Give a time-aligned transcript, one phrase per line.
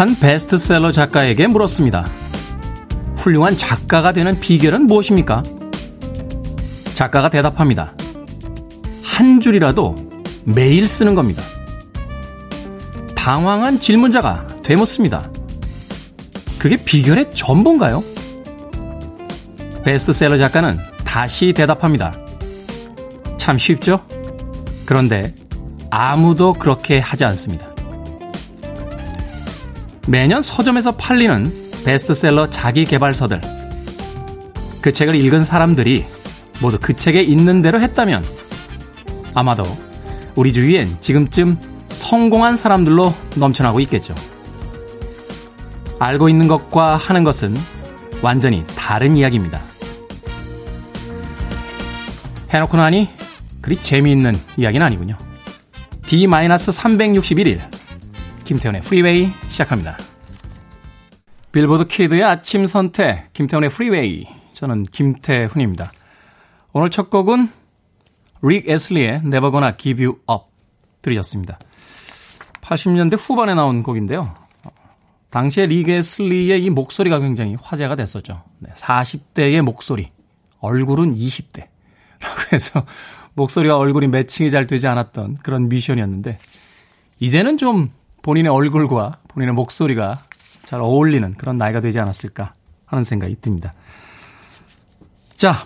[0.00, 2.06] 한 베스트셀러 작가에게 물었습니다.
[3.18, 5.42] 훌륭한 작가가 되는 비결은 무엇입니까?
[6.94, 7.92] 작가가 대답합니다.
[9.02, 9.96] 한 줄이라도
[10.46, 11.42] 매일 쓰는 겁니다.
[13.14, 15.30] 당황한 질문자가 되묻습니다.
[16.58, 18.02] 그게 비결의 전부인가요?
[19.84, 22.14] 베스트셀러 작가는 다시 대답합니다.
[23.36, 24.02] 참 쉽죠?
[24.86, 25.34] 그런데
[25.90, 27.69] 아무도 그렇게 하지 않습니다.
[30.06, 33.40] 매년 서점에서 팔리는 베스트셀러 자기 개발서들.
[34.80, 36.04] 그 책을 읽은 사람들이
[36.60, 38.24] 모두 그 책에 있는 대로 했다면
[39.34, 39.64] 아마도
[40.34, 41.58] 우리 주위엔 지금쯤
[41.90, 44.14] 성공한 사람들로 넘쳐나고 있겠죠.
[45.98, 47.56] 알고 있는 것과 하는 것은
[48.22, 49.60] 완전히 다른 이야기입니다.
[52.50, 53.08] 해놓고 나니
[53.60, 55.16] 그리 재미있는 이야기는 아니군요.
[56.02, 57.60] D-361일
[58.50, 59.96] 김태훈의 프리웨이 시작합니다.
[61.52, 65.92] 빌보드 키드의 아침 선택 김태훈의 프리웨이 저는 김태훈입니다.
[66.72, 67.48] 오늘 첫 곡은
[68.42, 70.46] 릭 애슬리의 Never Gonna Give You Up
[71.00, 71.60] 들으셨습니다.
[72.60, 74.34] 80년대 후반에 나온 곡인데요.
[75.30, 78.42] 당시에 릭 애슬리의 이 목소리가 굉장히 화제가 됐었죠.
[78.74, 80.10] 40대의 목소리,
[80.58, 81.68] 얼굴은 20대.
[82.18, 82.84] 라고 해서
[83.34, 86.40] 목소리와 얼굴이 매칭이 잘 되지 않았던 그런 미션이었는데
[87.20, 87.90] 이제는 좀
[88.22, 90.22] 본인의 얼굴과 본인의 목소리가
[90.64, 92.52] 잘 어울리는 그런 나이가 되지 않았을까
[92.86, 93.72] 하는 생각이 듭니다.
[95.34, 95.64] 자,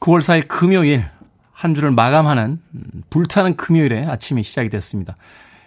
[0.00, 1.04] 9월 4일 금요일
[1.52, 2.60] 한 주를 마감하는
[3.10, 5.14] 불타는 금요일에 아침이 시작이 됐습니다.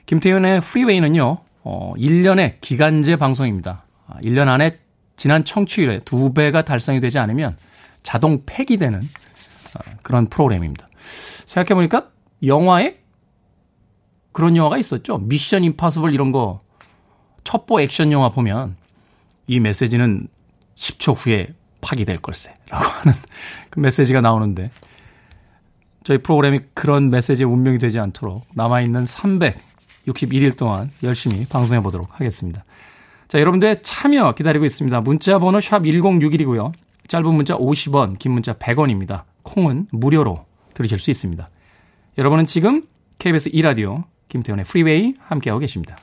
[0.05, 3.85] 김태현의 프리웨이는요, 어, 1년의 기간제 방송입니다.
[4.23, 4.79] 1년 아, 안에
[5.15, 7.57] 지난 청취율의 두 배가 달성이 되지 않으면
[8.01, 10.87] 자동 폐기되는 어, 그런 프로그램입니다.
[11.45, 12.09] 생각해보니까
[12.45, 13.02] 영화에
[14.33, 15.19] 그런 영화가 있었죠.
[15.19, 16.59] 미션 임파서블 이런 거
[17.43, 18.75] 첩보 액션 영화 보면
[19.47, 20.27] 이 메시지는
[20.75, 22.53] 10초 후에 파기될 걸세.
[22.69, 23.13] 라고 하는
[23.69, 24.71] 그 메시지가 나오는데
[26.03, 32.65] 저희 프로그램이 그런 메시지의 운명이 되지 않도록 남아있는 361일 동안 열심히 방송해 보도록 하겠습니다.
[33.27, 35.01] 자, 여러분들의 참여 기다리고 있습니다.
[35.01, 36.71] 문자 번호 샵 1061이고요.
[37.07, 39.23] 짧은 문자 50원, 긴 문자 100원입니다.
[39.43, 41.47] 콩은 무료로 들으실 수 있습니다.
[42.17, 42.83] 여러분은 지금
[43.19, 45.97] KBS 2라디오 김태훈의 프리웨이 함께하고 계십니다.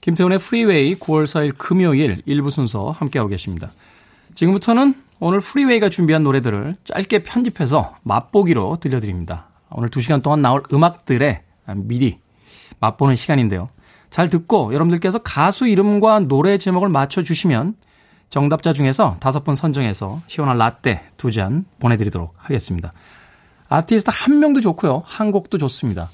[0.00, 3.72] 김태훈의 프리웨이 9월 4일 금요일 1부 순서 함께하고 계십니다.
[4.34, 9.48] 지금부터는 오늘 프리웨이가 준비한 노래들을 짧게 편집해서 맛보기로 들려드립니다.
[9.70, 11.42] 오늘 2시간 동안 나올 음악들의
[11.76, 12.18] 미리
[12.80, 13.70] 맛보는 시간인데요.
[14.10, 17.76] 잘 듣고 여러분들께서 가수 이름과 노래 제목을 맞춰주시면
[18.28, 22.90] 정답자 중에서 다섯 분 선정해서 시원한 라떼 두 잔 보내드리도록 하겠습니다.
[23.68, 25.02] 아티스트 한 명도 좋고요.
[25.06, 26.10] 한 곡도 좋습니다.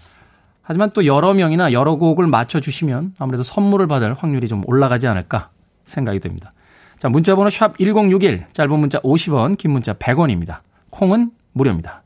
[0.71, 5.51] 하지만 또 여러 명이나 여러 곡을 맞춰주시면 아무래도 선물을 받을 확률이 좀 올라가지 않을까
[5.85, 6.53] 생각이 듭니다.
[6.97, 10.59] 자, 문자번호 샵 1061, 짧은 문자 50원, 긴 문자 100원입니다.
[10.91, 12.05] 콩은 무료입니다.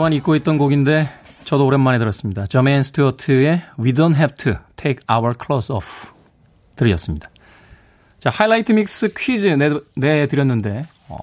[0.00, 1.10] 한동안 잊고 있던 곡인데
[1.44, 2.46] 저도 오랜만에 들었습니다.
[2.46, 6.08] 저메인 스튜어트의 We Don't Have To Take Our Clothes Off
[6.76, 7.28] 들으셨습니다.
[8.18, 11.18] 자, 하이라이트 믹스 퀴즈 내, 내드렸는데 어,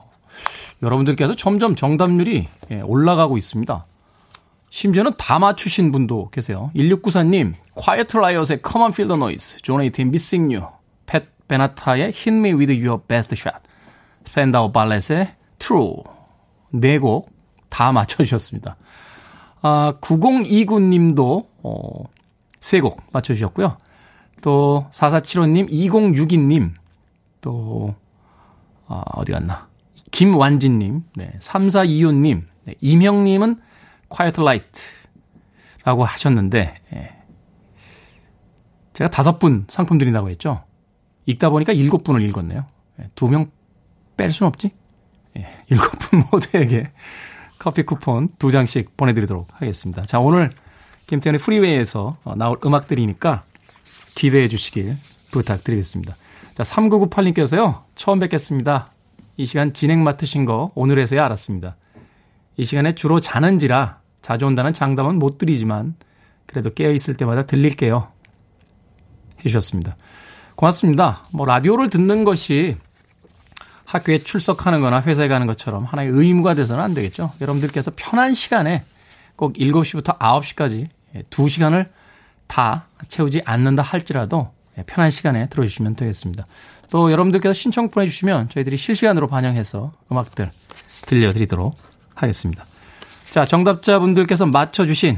[0.84, 3.84] 여러분들께서 점점 정답률이 예, 올라가고 있습니다.
[4.70, 6.70] 심지어는 다 맞추신 분도 계세요.
[6.76, 10.62] 1694님, Quiet Riot의 Come on Feel the Noise, 존 웨이트 Missing
[11.48, 13.58] 베나타의 Hit Me With Your Best Shot,
[14.32, 16.04] 팬다오 발렛의 True
[16.70, 17.37] 네곡
[17.70, 18.78] 다 맞춰주셨습니다.
[19.62, 22.04] 아, 9029님도, 어,
[22.60, 23.78] 세곡 맞춰주셨고요.
[24.42, 26.74] 또, 4475님, 2062님,
[27.42, 27.96] 또,
[28.88, 29.68] 아, 어디 갔나.
[30.12, 33.60] 김완진님, 네, 3425님, 네, 임형님은
[34.10, 34.82] quiet light
[35.84, 37.18] 라고 하셨는데, 예.
[38.94, 40.64] 제가 다섯 분 상품 드린다고 했죠.
[41.26, 42.66] 읽다 보니까 일곱 분을 읽었네요.
[43.16, 43.52] 두 명
[44.18, 44.72] 뺄 순 없지?
[45.38, 46.92] 예, 일곱 분 모두에게
[47.68, 50.02] 커피 쿠폰 두 장씩 보내드리도록 하겠습니다.
[50.04, 50.52] 자, 오늘
[51.08, 53.44] 김태현의 프리웨이에서 어, 나올 음악들이니까
[54.16, 54.96] 기대해 주시길
[55.32, 56.16] 부탁드리겠습니다.
[56.54, 58.94] 자, 3998님께서요, 처음 뵙겠습니다.
[59.36, 61.76] 이 시간 진행 맡으신 거 오늘에서야 알았습니다.
[62.56, 65.96] 이 시간에 주로 자는지라 자주 온다는 장담은 못 드리지만
[66.46, 68.08] 그래도 깨어 있을 때마다 들릴게요.
[69.40, 69.98] 해주셨습니다.
[70.56, 71.26] 고맙습니다.
[71.34, 72.78] 뭐 라디오를 듣는 것이
[73.88, 77.32] 학교에 출석하는 거나 회사에 가는 것처럼 하나의 의무가 돼서는 안 되겠죠.
[77.40, 78.84] 여러분들께서 편한 시간에
[79.38, 80.90] 꼭 7시부터 9시까지
[81.30, 81.88] 2시간을
[82.48, 84.52] 다 채우지 않는다 할지라도
[84.88, 86.46] 편한 시간에 들어주시면 되겠습니다.
[86.90, 90.52] 또 여러분들께서 신청 보내주시면 저희들이 실시간으로 반영해서 음악들
[91.06, 91.78] 들려드리도록
[92.14, 92.66] 하겠습니다.
[93.30, 95.18] 자, 정답자분들께서 맞춰주신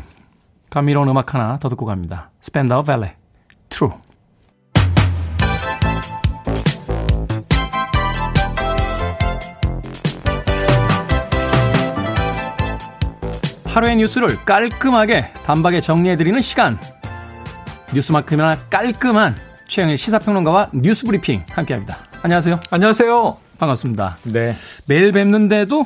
[0.69, 2.29] 감미로운 음악 하나 더 듣고 갑니다.
[2.41, 3.15] 스펜다우 벨레,
[3.69, 3.93] True.
[13.69, 16.77] 하루의 뉴스를 깔끔하게 단박에 정리해드리는 시간.
[17.93, 19.35] 뉴스만큼이나 깔끔한
[19.67, 21.97] 최영일 시사평론가와 뉴스 브리핑 함께합니다.
[22.23, 22.59] 안녕하세요.
[22.71, 23.37] 안녕하세요.
[23.59, 24.17] 반갑습니다.
[24.23, 24.55] 네.
[24.85, 25.85] 매일 뵙는데도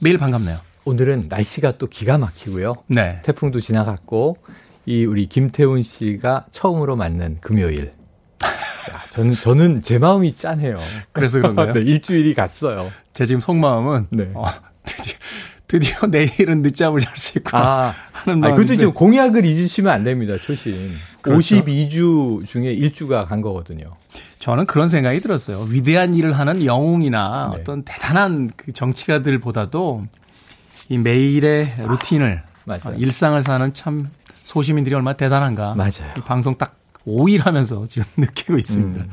[0.00, 0.58] 매일 반갑네요.
[0.84, 2.74] 오늘은 날씨가 또 기가 막히고요.
[2.88, 3.20] 네.
[3.24, 4.36] 태풍도 지나갔고
[4.84, 7.92] 이 우리 김태훈 씨가 처음으로 맞는 금요일.
[8.44, 10.78] 야, 저는 저는 제 마음이 짠해요.
[11.12, 11.72] 그래서 그런가요?
[11.74, 12.90] 네, 일주일이 갔어요.
[13.14, 14.30] 제 지금 속마음은 네.
[14.34, 14.44] 어,
[14.84, 15.14] 드디어,
[15.68, 20.36] 드디어 내일은 늦잠을 잘 수 있구나 아, 하는 마음인데 근데 지금 공약을 잊으시면 안 됩니다.
[20.36, 20.90] 초심.
[21.20, 21.56] 그렇죠.
[21.56, 23.84] 52주 중에 1주가 간 거거든요.
[24.38, 25.66] 저는 그런 생각이 들었어요.
[25.68, 27.60] 위대한 일을 하는 영웅이나 네.
[27.60, 30.06] 어떤 대단한 그 정치가들보다도
[30.88, 32.42] 이 매일의 루틴을.
[32.66, 34.10] 어, 일상을 사는 참
[34.42, 35.74] 소시민들이 얼마나 대단한가.
[35.74, 36.12] 맞아요.
[36.16, 36.76] 이 방송 딱
[37.06, 39.04] 5일 하면서 지금 느끼고 있습니다.
[39.04, 39.10] 음.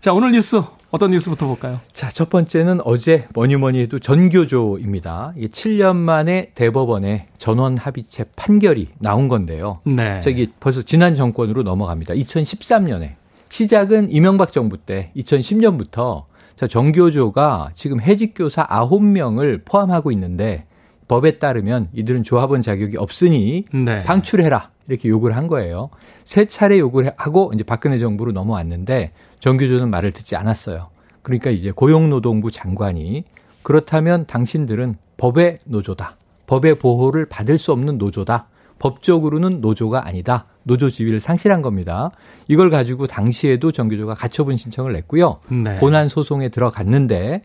[0.00, 1.80] 자, 오늘 뉴스 어떤 뉴스부터 볼까요?
[1.92, 5.34] 자, 첫 번째는 어제 뭐니 뭐니 해도 전교조입니다.
[5.36, 9.80] 이게 7년 만에 대법원에 전원 합의체 판결이 나온 건데요.
[9.84, 10.20] 네.
[10.20, 12.14] 저기 벌써 지난 정권으로 넘어갑니다.
[12.14, 13.14] 2013년에
[13.48, 16.24] 시작은 이명박 정부 때 2010년부터
[16.56, 20.64] 자, 정교조가 지금 해직교사 9명을 포함하고 있는데
[21.08, 24.02] 법에 따르면 이들은 조합원 자격이 없으니 네.
[24.04, 25.90] 방출해라 이렇게 요구를 한 거예요.
[26.24, 29.12] 세 차례 요구를 하고 이제 박근혜 정부로 넘어왔는데
[29.46, 30.88] 정교조는 말을 듣지 않았어요.
[31.22, 33.22] 그러니까 이제 고용노동부 장관이
[33.62, 36.16] 그렇다면 당신들은 법의 노조다.
[36.48, 38.48] 법의 보호를 받을 수 없는 노조다.
[38.80, 40.46] 법적으로는 노조가 아니다.
[40.64, 42.10] 노조 지위를 상실한 겁니다.
[42.48, 45.38] 이걸 가지고 당시에도 정교조가 가처분 신청을 냈고요.
[45.48, 45.78] 네.
[45.78, 47.42] 본안 소송에 들어갔는데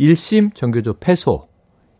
[0.00, 1.46] 1심 정교조 패소,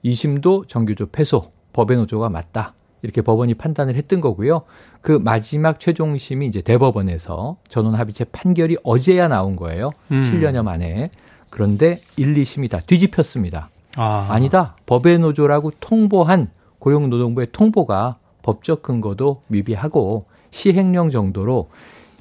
[0.04, 2.74] 2심도 정교조 패소, 법의 노조가 맞다.
[3.04, 4.62] 이렇게 법원이 판단을 했던 거고요.
[5.02, 9.90] 그 마지막 최종심이 이제 대법원에서 전원 합의체 판결이 어제야 나온 거예요.
[10.10, 10.22] 음.
[10.22, 11.10] 7년여 만에.
[11.50, 13.68] 그런데 1, 2심이 다 뒤집혔습니다.
[13.96, 14.74] 아, 아니다.
[14.86, 21.68] 법의 노조라고 통보한 고용노동부의 통보가 법적 근거도 미비하고 시행령 정도로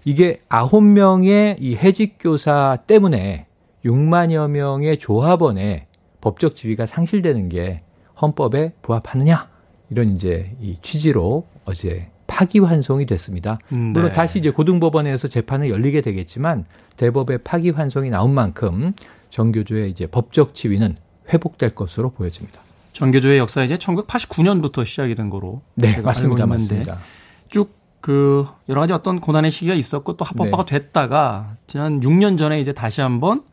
[0.03, 3.47] 이게 9명의 이 해직교사 때문에
[3.85, 5.87] 6만여 명의 조합원의
[6.19, 7.83] 법적 지위가 상실되는 게
[8.21, 9.52] 헌법에 부합하느냐
[9.93, 13.59] 이런 이제 이 취지로 어제 파기환송이 됐습니다.
[13.71, 14.13] 음, 물론 네.
[14.13, 16.65] 다시 이제 고등법원에서 재판을 열리게 되겠지만
[16.97, 18.93] 대법의 파기환송이 나온 만큼
[19.29, 20.97] 정교조의 이제 법적 지위는
[21.31, 22.59] 회복될 것으로 보여집니다.
[22.91, 26.45] 정교조의 역사 이제 1989년부터 시작이 된 거로 네, 맞습니다.
[26.45, 26.99] 맞습니다.
[27.47, 30.77] 쭉 그 여러 가지 어떤 고난의 시기가 있었고 또 합법화가 네.
[30.77, 33.43] 됐다가 지난 6년 전에 이제 다시 한번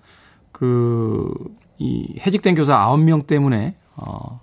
[0.51, 1.33] 그
[1.81, 4.41] 이 해직된 교사 9명 때문에 어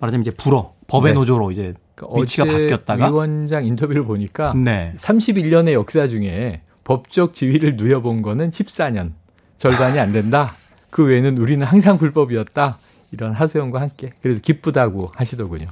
[0.00, 1.14] 말하자면 이제 불어 법의 네.
[1.18, 4.92] 노조로 이제 그러니까 위치가 바뀌었다가 위원장 인터뷰를 보니까 네.
[4.98, 9.12] 31년의 역사 중에 법적 지위를 누려본 거는 14년
[9.56, 10.52] 절반이 안 된다.
[10.90, 12.78] 그 외에는 우리는 항상 불법이었다.
[13.12, 15.68] 이런 하소연과 함께 그래도 기쁘다고 하시더군요.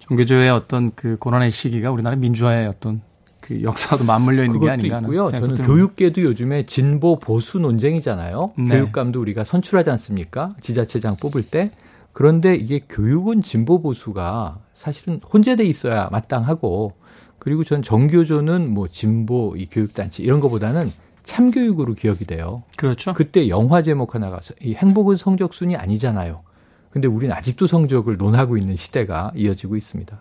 [0.00, 3.02] 정교조의 어떤 그 고난의 시기가 우리나라 민주화의 어떤
[3.40, 5.26] 그 역사도 맞물려 있는 게 아닌가 하는 있고요.
[5.26, 5.66] 저는 듭니다.
[5.66, 8.52] 교육계도 요즘에 진보 보수 논쟁이잖아요.
[8.56, 8.68] 네.
[8.68, 10.54] 교육감도 우리가 선출하지 않습니까?
[10.62, 11.70] 지자체장 뽑을 때.
[12.14, 16.94] 그런데 이게 교육은 진보 보수가 사실은 혼재돼 있어야 마땅하고
[17.38, 20.90] 그리고 전 정교조는 뭐 진보 이 교육단체 이런 거보다는
[21.24, 22.62] 참교육으로 기억이 돼요.
[22.76, 23.12] 그렇죠.
[23.14, 26.42] 그때 영화 제목 하나가 이 행복은 성적순이 아니잖아요.
[26.90, 30.16] 근데 우리는 아직도 성적을 논하고 있는 시대가 이어지고 있습니다.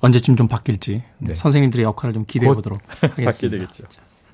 [0.00, 1.34] 언제쯤 좀 바뀔지 네.
[1.34, 3.58] 선생님들의 역할을 좀 기대해 곧 보도록 하겠습니다.
[3.58, 3.84] 되겠죠.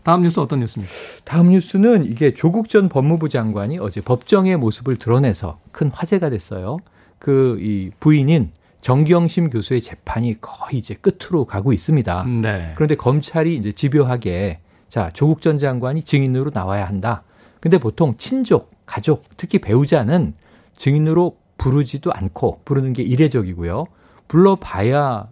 [0.05, 0.93] 다음 뉴스 어떤 뉴스입니까?
[1.25, 6.79] 다음 뉴스는 이게 조국 전 법무부 장관이 어제 법정의 모습을 드러내서 큰 화제가 됐어요.
[7.19, 12.25] 그 이 부인인 정경심 교수의 재판이 거의 이제 끝으로 가고 있습니다.
[12.43, 12.73] 네.
[12.75, 17.23] 그런데 검찰이 이제 집요하게 자 조국 전 장관이 증인으로 나와야 한다.
[17.61, 20.35] 근데 보통 친족 가족, 특히 배우자는
[20.77, 23.87] 증인으로 부르지도 않고 부르는 게 이례적이고요.
[24.29, 25.29] 불러봐야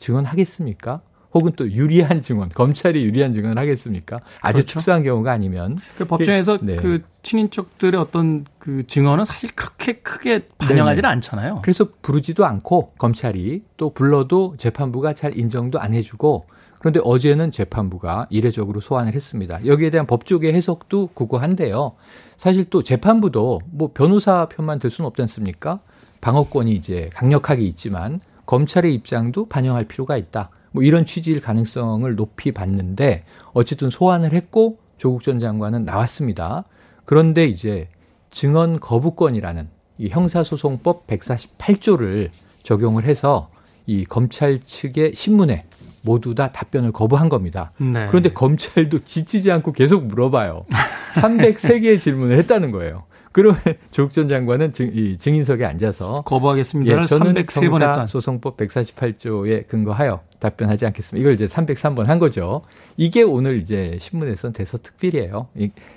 [0.00, 1.00] 증언하겠습니까?
[1.36, 4.20] 혹은 또 유리한 증언, 검찰이 유리한 증언을 하겠습니까?
[4.40, 4.74] 아주 그렇죠.
[4.74, 5.78] 특수한 경우가 아니면.
[5.96, 6.76] 그 법정에서 네.
[6.76, 11.60] 그 친인척들의 어떤 그 증언은 사실 그렇게 크게 반영하지는 않잖아요.
[11.62, 16.46] 그래서 부르지도 않고 검찰이 또 불러도 재판부가 잘 인정도 안 해주고
[16.78, 19.64] 그런데 어제는 재판부가 이례적으로 소환을 했습니다.
[19.66, 21.94] 여기에 대한 법조계 해석도 구구한데요.
[22.36, 25.80] 사실 또 재판부도 뭐 변호사 편만 들 수는 없지 않습니까?
[26.20, 30.50] 방어권이 이제 강력하게 있지만 검찰의 입장도 반영할 필요가 있다.
[30.76, 36.64] 뭐 이런 취지일 가능성을 높이 봤는데 어쨌든 소환을 했고 조국 전 장관은 나왔습니다.
[37.06, 37.88] 그런데 이제
[38.30, 42.28] 증언 거부권이라는 이 형사소송법 148조를
[42.62, 43.48] 적용을 해서
[43.86, 45.64] 이 검찰 측의 신문에
[46.02, 47.72] 모두 다 답변을 거부한 겁니다.
[47.78, 48.06] 네.
[48.08, 50.66] 그런데 검찰도 지치지 않고 계속 물어봐요.
[51.14, 53.04] 303개의 질문을 했다는 거예요.
[53.32, 57.00] 그러면 조국 전 장관은 증, 이 증인석에 앉아서 거부하겠습니다.
[57.00, 61.20] 예, 저는 303번 했던 소송법 148조에 근거하여 답변하지 않겠습니다.
[61.20, 62.62] 이걸 이제 303번 한 거죠.
[62.96, 65.48] 이게 오늘 이제 신문에선 대서특필이에요.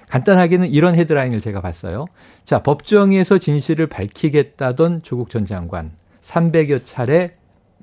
[0.09, 2.05] 간단하게는 이런 헤드라인을 제가 봤어요.
[2.45, 5.91] 자, 법정에서 진실을 밝히겠다던 조국 전 장관
[6.21, 7.35] 300여 차례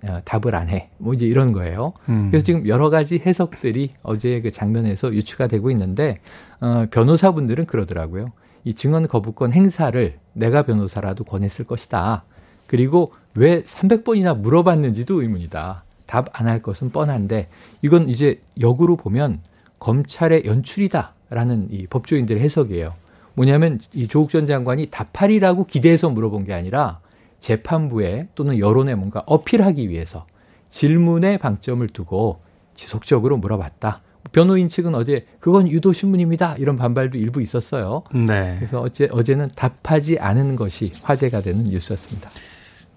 [0.02, 0.90] 어, 답을 안 해.
[0.98, 1.94] 뭐 이제 이런 거예요.
[2.08, 2.30] 음.
[2.30, 6.20] 그래서 지금 여러 가지 해석들이 어제 그 장면에서 유추가 되고 있는데
[6.60, 8.32] 어, 변호사분들은 그러더라고요.
[8.64, 12.24] 이 증언 거부권 행사를 내가 변호사라도 권했을 것이다.
[12.66, 15.84] 그리고 왜 300번이나 물어봤는지도 의문이다.
[16.06, 17.48] 답 안 할 것은 뻔한데
[17.82, 19.40] 이건 이제 역으로 보면
[19.78, 22.94] 검찰의 연출이다라는 이 법조인들의 해석이에요.
[23.34, 27.00] 뭐냐면 이 조국 전 장관이 답하리라고 기대해서 물어본 게 아니라
[27.40, 30.26] 재판부에 또는 여론에 뭔가 어필하기 위해서
[30.70, 32.40] 질문에 방점을 두고
[32.74, 34.02] 지속적으로 물어봤다.
[34.32, 36.56] 변호인 측은 어제 그건 유도 신문입니다.
[36.58, 38.02] 이런 반발도 일부 있었어요.
[38.12, 38.56] 네.
[38.58, 42.30] 그래서 어제 어제는 답하지 않은 것이 화제가 되는 뉴스였습니다.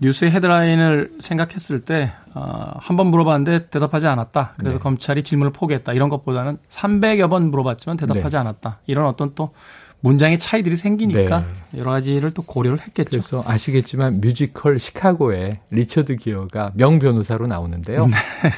[0.02, 4.54] 뉴스의 헤드라인을 생각했을 때 어, 한번 물어봤는데 대답하지 않았다.
[4.58, 4.84] 그래서 네.
[4.84, 5.94] 검찰이 질문을 포기했다.
[5.94, 8.38] 이런 것보다는 300여 번 물어봤지만 대답하지 네.
[8.38, 8.80] 않았다.
[8.88, 9.52] 이런 어떤 또
[10.02, 11.80] 문장의 차이들이 생기니까 네.
[11.80, 13.10] 여러 가지를 또 고려를 했겠죠.
[13.10, 18.08] 그래서 아시겠지만 뮤지컬 시카고에 리처드 기어가 명 변호사로 나오는데요.
[18.08, 18.14] 네.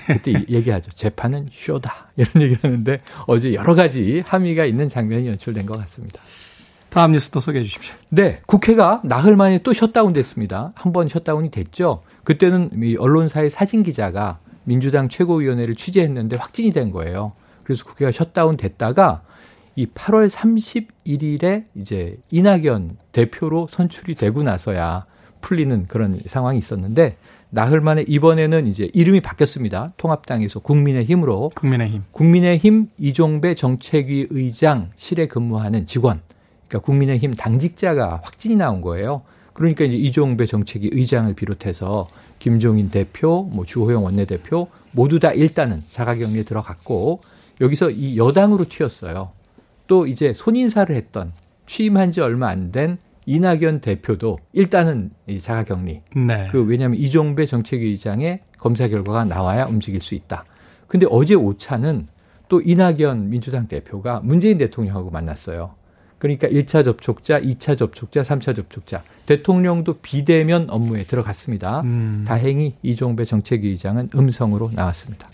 [0.05, 0.91] 그때 얘기하죠.
[0.91, 2.11] 재판은 쇼다.
[2.15, 6.21] 이런 얘기를 하는데 어제 여러 가지 함의가 있는 장면이 연출된 것 같습니다.
[6.91, 7.95] 다음 뉴스 또 소개해 주십시오.
[8.09, 8.41] 네.
[8.47, 10.73] 국회가 나흘 만에 또 셧다운 됐습니다.
[10.75, 12.03] 한 번 셧다운이 됐죠.
[12.25, 12.69] 그때는
[12.99, 17.31] 언론사의 사진 기자가 민주당 최고위원회를 취재했는데 확진이 된 거예요.
[17.63, 19.21] 그래서 국회가 셧다운 됐다가
[19.77, 25.05] 이 8월 31일에 이제 이낙연 대표로 선출이 되고 나서야
[25.39, 27.15] 풀리는 그런 상황이 있었는데
[27.51, 29.93] 나흘 만에 이번에는 이제 이름이 바뀌었습니다.
[29.95, 36.21] 통합당에서 국민의힘으로 국민의힘 국민의힘 이종배 정책위 의장실에 근무하는 직원
[36.71, 39.23] 그러니까 국민의힘 당직자가 확진이 나온 거예요.
[39.51, 42.07] 그러니까 이제 이종배 정책위 의장을 비롯해서
[42.39, 47.21] 김종인 대표, 뭐 주호영 원내대표 모두 다 일단은 자가격리에 들어갔고
[47.59, 49.31] 여기서 이 여당으로 튀었어요.
[49.87, 51.33] 또 이제 손인사를 했던
[51.67, 56.01] 취임한 지 얼마 안 된 이낙연 대표도 일단은 이 자가격리.
[56.15, 56.47] 네.
[56.51, 60.45] 그 왜냐하면 이종배 정책위 의장의 검사 결과가 나와야 움직일 수 있다.
[60.87, 62.07] 근데 어제 오차는
[62.47, 65.80] 또 이낙연 민주당 대표가 문재인 대통령하고 만났어요.
[66.21, 69.01] 그러니까 1차 접촉자, 2차 접촉자, 3차 접촉자.
[69.25, 71.81] 대통령도 비대면 업무에 들어갔습니다.
[71.81, 72.25] 음.
[72.27, 75.27] 다행히 이종배 정책위의장은 음성으로 나왔습니다.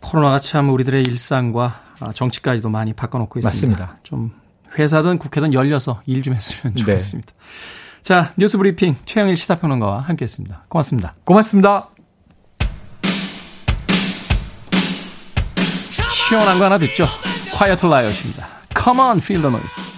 [0.00, 3.78] 코로나가 참 우리들의 일상과 아, 정치까지도 많이 바꿔놓고 있습니다.
[3.78, 3.98] 맞습니다.
[4.02, 4.32] 좀
[4.78, 6.80] 회사든 국회든 열려서 일 좀 했으면 네.
[6.80, 7.30] 좋겠습니다.
[7.30, 8.02] 네.
[8.02, 10.64] 자, 뉴스 브리핑 최영일 시사평론가와 함께 했습니다.
[10.68, 11.14] 고맙습니다.
[11.24, 11.90] 고맙습니다.
[16.14, 17.06] 시원한 거 하나 듣죠?
[17.54, 18.48] quiet riot입니다.
[18.82, 19.93] Come on, feel the noise.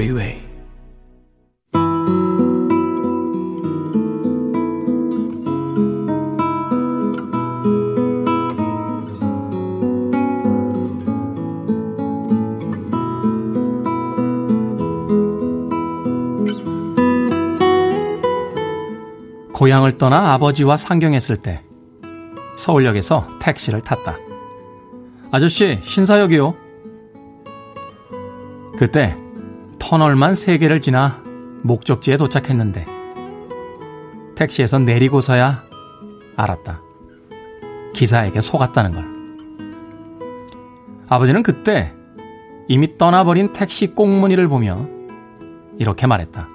[0.00, 0.40] Freeway.
[19.52, 21.62] 고향을 떠나 아버지와 상경했을 때
[22.56, 24.16] 서울역에서 택시를 탔다.
[25.30, 26.54] 아저씨, 신사역이요.
[28.78, 29.14] 그때
[29.90, 31.20] 터널만 세 개를 지나
[31.62, 32.86] 목적지에 도착했는데
[34.36, 35.64] 택시에서 내리고서야
[36.36, 36.80] 알았다.
[37.92, 39.04] 기사에게 속았다는 걸.
[41.08, 41.92] 아버지는 그때
[42.68, 44.86] 이미 떠나버린 택시 꽁무니를 보며
[45.76, 46.48] 이렇게 말했다.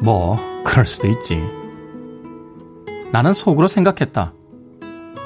[0.00, 1.42] 뭐, 그럴 수도 있지.
[3.10, 4.34] 나는 속으로 생각했다.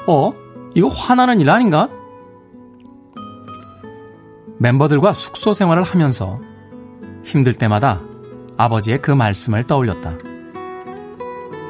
[0.07, 0.33] 어?
[0.73, 1.87] 이거 화나는 일 아닌가?
[4.57, 6.39] 멤버들과 숙소 생활을 하면서
[7.23, 8.01] 힘들 때마다
[8.57, 10.17] 아버지의 그 말씀을 떠올렸다.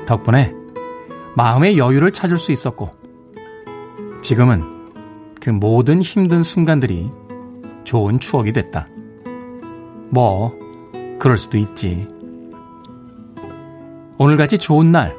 [0.05, 0.53] 덕분에
[1.35, 2.91] 마음의 여유를 찾을 수 있었고,
[4.21, 4.91] 지금은
[5.41, 7.09] 그 모든 힘든 순간들이
[7.83, 8.87] 좋은 추억이 됐다.
[10.09, 10.57] 뭐,
[11.19, 12.07] 그럴 수도 있지.
[14.17, 15.15] 오늘같이 좋은 날,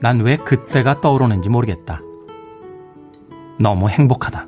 [0.00, 2.00] 난 왜 그때가 떠오르는지 모르겠다.
[3.58, 4.46] 너무 행복하다.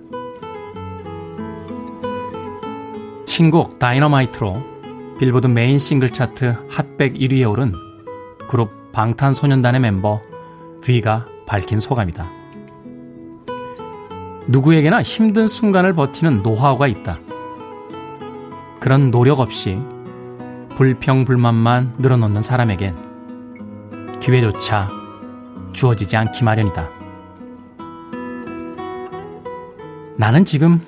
[3.26, 4.79] 신곡 다이너마이트로
[5.20, 7.74] 빌보드 메인 싱글 차트 핫백 1위에 오른
[8.48, 10.18] 그룹 방탄소년단의 멤버
[10.80, 12.26] V가 밝힌 소감이다.
[14.48, 17.18] 누구에게나 힘든 순간을 버티는 노하우가 있다.
[18.80, 19.78] 그런 노력 없이
[20.76, 22.96] 불평불만만 늘어놓는 사람에겐
[24.20, 24.88] 기회조차
[25.74, 26.88] 주어지지 않기 마련이다.
[30.16, 30.80] 나는 지금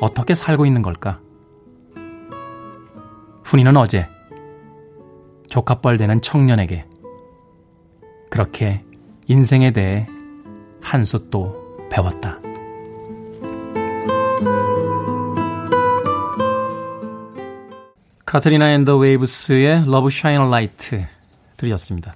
[0.00, 1.20] 어떻게 살고 있는 걸까?
[3.46, 4.06] 훈이는 어제
[5.48, 6.82] 조카뻘 되는 청년에게
[8.30, 8.80] 그렇게
[9.28, 10.06] 인생에 대해
[10.82, 11.54] 한 수 또
[11.90, 12.38] 배웠다.
[18.24, 21.06] Katrina and the Waves의 Love Shine a Light
[21.56, 22.14] 들으셨습니다.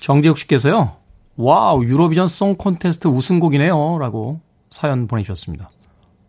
[0.00, 0.96] 정재욱 씨께서요.
[1.36, 5.70] 와우 유로비전 송 콘테스트 우승곡이네요 라고 사연 보내주셨습니다.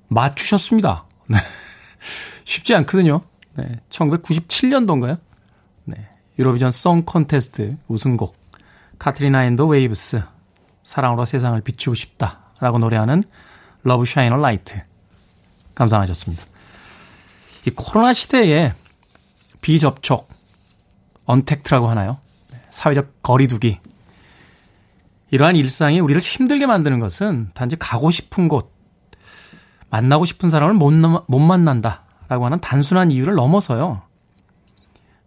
[0.08, 1.06] 맞추셨습니다.
[1.28, 1.38] 네.
[2.46, 3.22] 쉽지 않거든요.
[3.56, 3.80] 네.
[3.90, 5.20] 1997년도인가요?
[5.86, 5.96] 네.
[6.40, 8.36] 유로비전 송 콘테스트 우승곡
[8.98, 10.24] Katrina and the Waves
[10.84, 13.24] 사랑으로 세상을 비추고 싶다 라고 노래하는
[13.84, 14.82] Love Shine a Light
[15.76, 16.44] 감상하셨습니다.
[17.68, 18.74] 이 코로나 시대에
[19.62, 20.30] 비접촉
[21.26, 22.18] 언택트라고 하나요?
[22.52, 22.62] 네.
[22.72, 23.80] 사회적 거리두기
[25.32, 28.72] 이러한 일상이 우리를 힘들게 만드는 것은 단지 가고 싶은 곳,
[29.90, 34.02] 만나고 싶은 사람을 못, 못 만난다 라고 하는 단순한 이유를 넘어서요.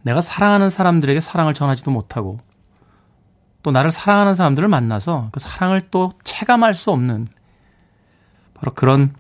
[0.02, 2.40] 내가 사랑하는 사람들에게 사랑을 전하지도 못하고
[3.62, 7.28] 또 나를 사랑하는 사람들을 만나서 그 사랑을 또 체감할 수 없는
[8.54, 9.14] 바로 그런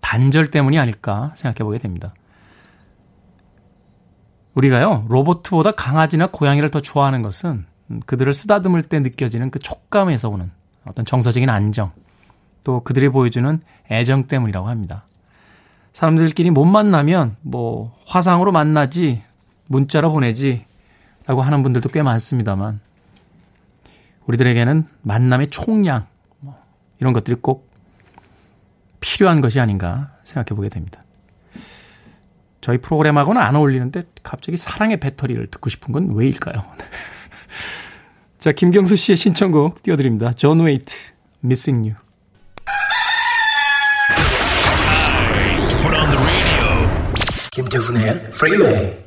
[0.00, 2.14] 단절 때문이 아닐까 생각해 보게 됩니다.
[4.54, 7.66] 우리가요, 로보트보다 강아지나 고양이를 더 좋아하는 것은
[8.06, 10.52] 그들을 쓰다듬을 때 느껴지는 그 촉감에서 오는
[10.84, 11.90] 어떤 정서적인 안정,
[12.62, 15.06] 또 그들이 보여주는 애정 때문이라고 합니다.
[15.94, 19.22] 사람들끼리 못 만나면 뭐 화상으로 만나지,
[19.68, 20.66] 문자로 보내지,
[21.24, 22.80] 라고 하는 분들도 꽤 많습니다만,
[24.26, 26.06] 우리들에게는 만남의 총량,
[26.40, 26.60] 뭐
[26.98, 27.70] 이런 것들이 꼭
[28.98, 31.00] 필요한 것이 아닌가 생각해 보게 됩니다.
[32.60, 36.64] 저희 프로그램하고는 안 어울리는데 갑자기 사랑의 배터리를 듣고 싶은 건 왜일까요?
[38.40, 40.32] 자, 김경수 씨의 신청곡 띄워드립니다.
[40.32, 40.94] 존 웨이트,
[41.44, 42.03] Missing You.
[47.54, 49.04] 김태훈의 Freeway.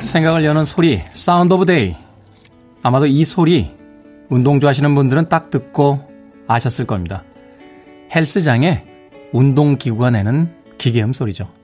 [0.00, 1.94] 생각을 여는 소리, Sound of Day.
[2.84, 3.72] 아마도 이 소리
[4.28, 6.08] 운동 좋아하시는 분들은 딱 듣고
[6.46, 7.24] 아셨을 겁니다.
[8.14, 8.84] 헬스장에
[9.32, 11.63] 운동기구가 내는 기계음 소리죠.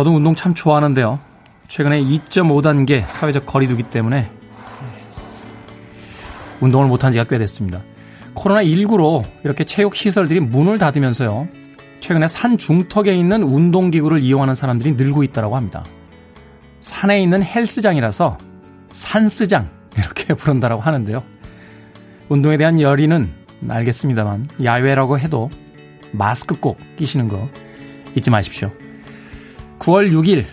[0.00, 1.20] 저도 운동 참 좋아하는데요.
[1.68, 4.30] 최근에 2.5단계 사회적 거리두기 때문에
[6.62, 7.82] 운동을 못한 지가 꽤 됐습니다.
[8.34, 11.48] 코로나19로 이렇게 체육시설들이 문을 닫으면서요.
[12.00, 15.84] 최근에 산 중턱에 있는 운동기구를 이용하는 사람들이 늘고 있다고 합니다.
[16.80, 18.38] 산에 있는 헬스장이라서
[18.92, 21.22] 산스장 이렇게 부른다라고 하는데요.
[22.30, 23.34] 운동에 대한 열의는
[23.68, 25.50] 알겠습니다만 야외라고 해도
[26.12, 27.50] 마스크 꼭 끼시는 거
[28.16, 28.72] 잊지 마십시오.
[29.80, 30.46] 9월 6일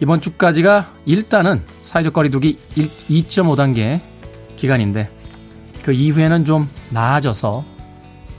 [0.00, 4.00] 이번 주까지가 일단은 사회적 거리두기 2.5단계
[4.56, 5.10] 기간인데
[5.82, 7.64] 그 이후에는 좀 나아져서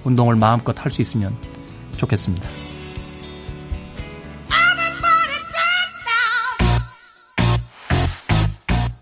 [0.03, 1.35] 운동을 마음껏 할 수 있으면
[1.97, 2.47] 좋겠습니다.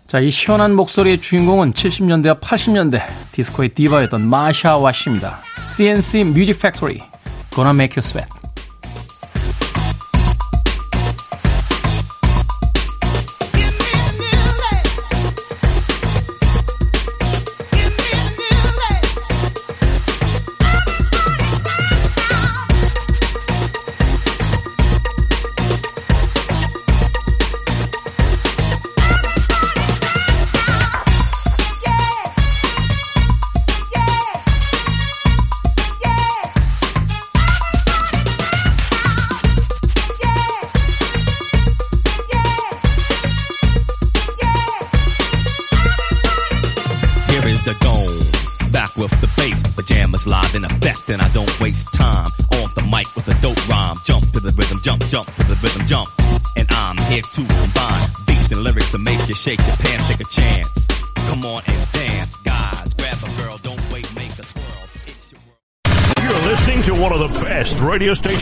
[0.06, 3.02] 자, 이 시원한 목소리의 주인공은 70년대와 80년대
[3.32, 5.40] 디스코의 디바였던 마샤 와시입니다.
[5.66, 6.98] CNC Music Factory,
[7.52, 8.43] Gonna Make You Sweat.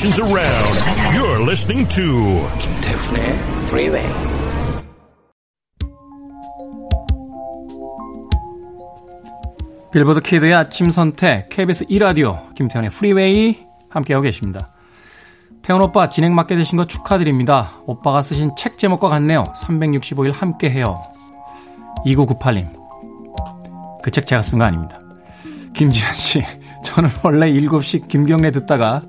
[0.03, 0.75] Stations around.
[1.15, 3.39] You're listening to 김태훈의
[3.69, 4.09] Freeway.
[9.93, 14.73] Billboard Kid의 아침 선택 KBS 2라디오 김태훈의 Freeway 함께하고 계십니다.
[15.61, 17.73] 태훈 오빠 진행 맡게 되신 거 축하드립니다.
[17.87, 19.45] 오빠가 쓰신 책 제목과 같네요.
[19.57, 21.03] 365일 함께해요.
[22.07, 22.69] 2998님.
[24.03, 24.99] 그 책 제가 쓴 거 아닙니다.
[25.75, 26.43] 김지현 씨.
[26.95, 29.01] 저는 원래 7시 김경래 듣다가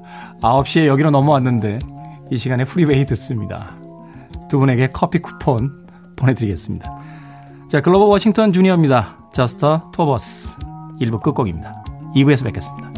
[0.41, 1.79] 9시에 여기로 넘어왔는데
[2.31, 3.71] 이 시간에 Freeway 듣습니다.
[4.47, 6.89] 두 분에게 커피 쿠폰 보내드리겠습니다.
[7.69, 9.17] 자, 그로버 워싱턴 주니어입니다.
[9.33, 10.57] Just the Two of Us.
[11.01, 11.83] 1부 끝곡입니다.
[12.15, 12.93] 2부에서 뵙겠습니다.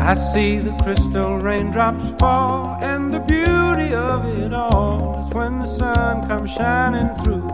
[0.00, 5.68] I see the crystal raindrops fall, and the beauty of it all is when the
[5.76, 7.53] sun comes shining through.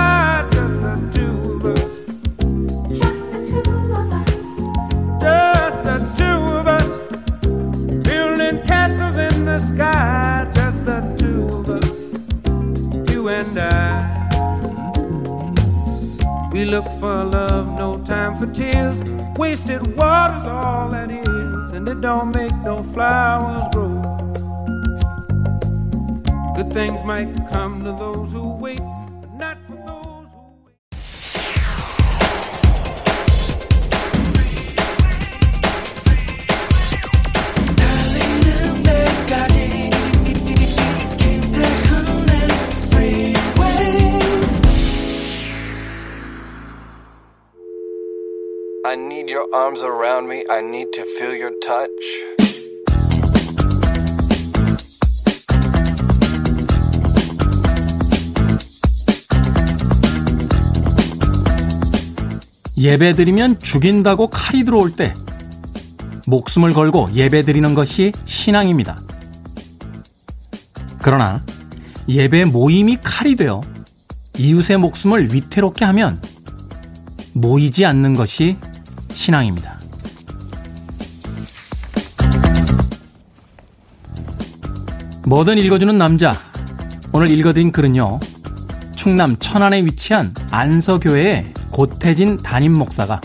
[16.65, 18.97] Look for love, no time for tears.
[19.37, 23.99] Wasted water's all that is, and it don't make no flowers grow.
[26.55, 28.79] Good things might come to those who wait.
[48.91, 50.43] I need your arms around me.
[50.49, 51.87] I need to feel your touch.
[62.77, 65.13] 예배 드리면 죽인다고 칼이 들어올 때
[66.27, 68.97] 목숨을 걸고 예배 드리는 것이 신앙입니다.
[71.01, 71.41] 그러나
[72.09, 73.61] 예배 모임이 칼이 되어
[74.37, 76.21] 이웃의 목숨을 위태롭게 하면
[77.31, 78.57] 모이지 않는 것이
[79.21, 79.79] 신앙입니다.
[85.27, 86.35] 뭐든 읽어주는 남자.
[87.13, 88.19] 오늘 읽어드린 글은요.
[88.95, 93.21] 충남 천안에 위치한 안서교회의 고태진 담임 목사가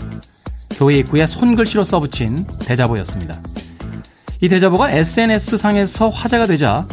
[0.71, 3.41] 교회 입구에 손글씨로 써붙인 대자보였습니다.
[4.41, 6.87] 이 대자보가 SNS상에서 화제가 되자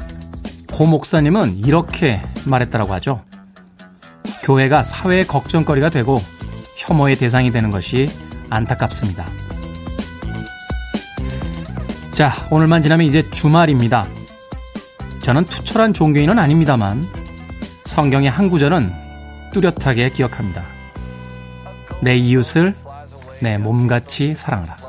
[0.73, 3.23] 고 목사님은 이렇게 말했다라고 하죠.
[4.43, 6.23] 교회가 사회의 걱정거리가 되고
[6.77, 8.09] 혐오의 대상이 되는 것이
[8.55, 9.27] 안타깝습니다.
[12.13, 14.07] 자, 오늘만 지나면 이제 주말입니다.
[15.23, 17.05] 저는 투철한 종교인은 아닙니다만
[17.87, 18.93] 성경의 한 구절은
[19.53, 20.65] 뚜렷하게 기억합니다.
[22.01, 22.75] 내 이웃을
[23.41, 24.84] 내 몸같이 사랑하라.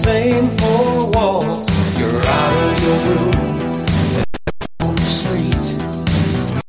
[0.00, 1.66] Same four walls.
[1.98, 3.34] You're out of your room
[4.16, 4.26] and
[4.80, 5.66] on the street.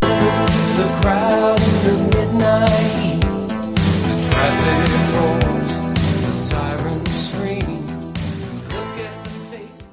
[0.03, 3.23] Through the crowd in the midnight heat.
[4.07, 5.73] The traffic roars,
[6.27, 7.87] the sirens scream.
[8.75, 9.87] Look at the faces.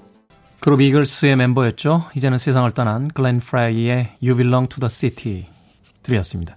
[0.59, 2.11] 그룹 이글스의 멤버였죠.
[2.17, 5.47] 이제는 세상을 떠난 글렌 프라이의 You Belong to the City
[6.03, 6.57] 들이었습니다.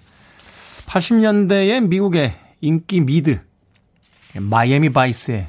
[0.88, 3.40] 80년대에 미국의 인기 미드
[4.36, 5.48] 마이애미 바이스에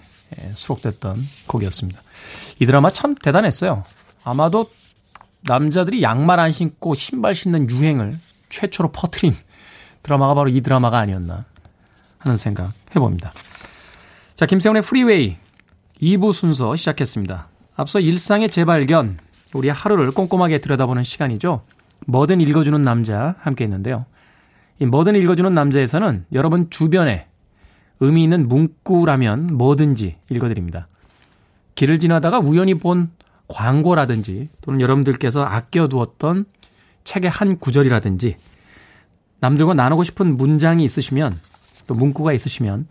[0.54, 2.00] 수록됐던 곡이었습니다.
[2.60, 3.84] 이 드라마 참 대단했어요.
[4.24, 4.70] 아마도
[5.42, 8.18] 남자들이 양말 안 신고 신발 신는 유행을
[8.48, 9.34] 최초로 퍼뜨린
[10.02, 11.44] 드라마가 바로 이 드라마가 아니었나
[12.18, 13.32] 하는 생각 해봅니다.
[14.34, 15.36] 자, 김태훈의 Freeway
[16.00, 17.48] 2부 순서 시작했습니다.
[17.76, 19.18] 앞서 일상의 재발견,
[19.54, 21.64] 우리 하루를 꼼꼼하게 들여다보는 시간이죠.
[22.06, 24.06] 뭐든 읽어주는 남자 함께 했는데요.
[24.78, 27.26] 이 뭐든 읽어주는 남자에서는 여러분 주변에
[28.02, 30.88] 의미 있는 문구라면 뭐든지 읽어드립니다.
[31.76, 33.12] 길을 지나다가 우연히 본
[33.46, 36.46] 광고라든지 또는 여러분들께서 아껴두었던
[37.04, 38.36] 책의 한 구절이라든지
[39.38, 41.38] 남들과 나누고 싶은 문장이 있으시면
[41.86, 42.88] 또 문구가 있으시면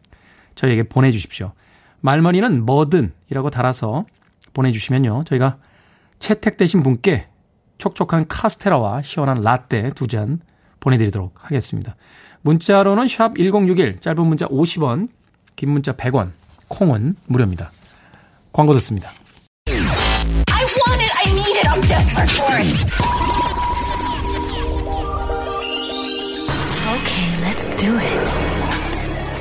[0.55, 1.51] 저희에게 보내주십시오.
[1.99, 4.05] 말머리는 뭐든이라고 달아서
[4.53, 5.25] 보내주시면요.
[5.25, 5.57] 저희가
[6.19, 7.27] 채택되신 분께
[7.77, 10.39] 촉촉한 카스테라와 시원한 라떼 두 잔
[10.79, 11.95] 보내드리도록 하겠습니다.
[12.41, 15.09] 문자로는 샵 1061, 짧은 문자 50원,
[15.55, 16.31] 긴 문자 100원,
[16.67, 17.71] 콩은 무료입니다.
[18.51, 19.11] 광고 듣습니다.
[19.67, 19.75] I
[20.63, 21.11] want it.
[21.17, 21.67] I need it.
[21.67, 22.67] I'm desperate for it.
[26.91, 28.19] Okay, let's do it.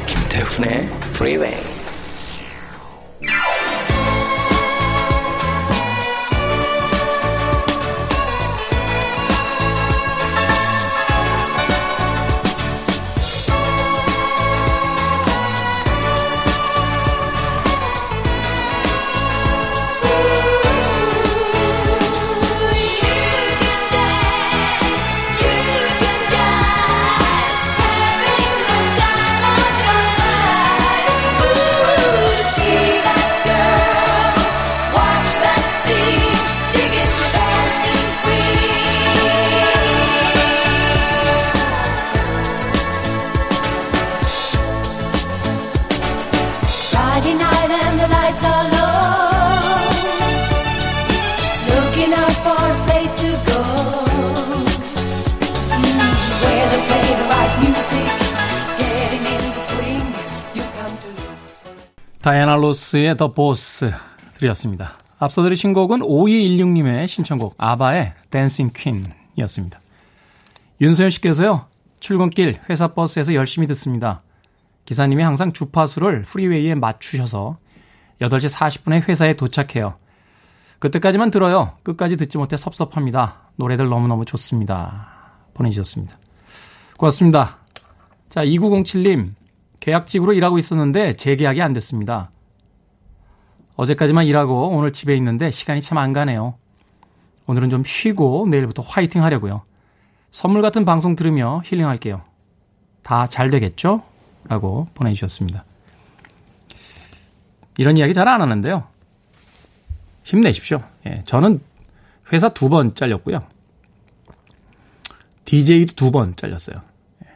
[0.06, 0.88] 김태훈의.
[1.20, 1.79] Friday
[62.90, 63.92] 로스의 더 보스
[64.34, 64.98] 드렸습니다.
[65.18, 69.80] 앞서 들으신 곡은 5216님의 신청곡 아바의 댄싱 퀸이었습니다.
[70.80, 71.66] 윤소연 씨께서요.
[72.00, 74.22] 출근길 회사 버스에서 열심히 듣습니다.
[74.86, 77.58] 기사님이 항상 주파수를 프리웨이에 맞추셔서
[78.20, 79.96] 8시 40분에 회사에 도착해요.
[80.78, 81.74] 그때까지만 들어요.
[81.82, 83.50] 끝까지 듣지 못해 섭섭합니다.
[83.56, 85.36] 노래들 너무너무 좋습니다.
[85.54, 86.18] 보내주셨습니다.
[86.96, 87.58] 고맙습니다.
[88.28, 89.34] 자, 2907님.
[89.80, 92.30] 계약직으로 일하고 있었는데 재계약이 안 됐습니다.
[93.76, 96.54] 어제까지만 일하고 오늘 집에 있는데 시간이 참 안 가네요.
[97.46, 99.62] 오늘은 좀 쉬고 내일부터 화이팅 하려고요.
[100.30, 102.22] 선물 같은 방송 들으며 힐링할게요.
[103.02, 104.02] 다 잘 되겠죠?
[104.44, 105.64] 라고 보내주셨습니다.
[107.78, 108.86] 이런 이야기 잘 안 하는데요.
[110.24, 110.82] 힘내십시오.
[111.06, 111.60] 예, 저는
[112.32, 113.42] 회사 두 번 잘렸고요.
[115.46, 116.80] DJ도 두 번 잘렸어요.
[117.24, 117.28] 예,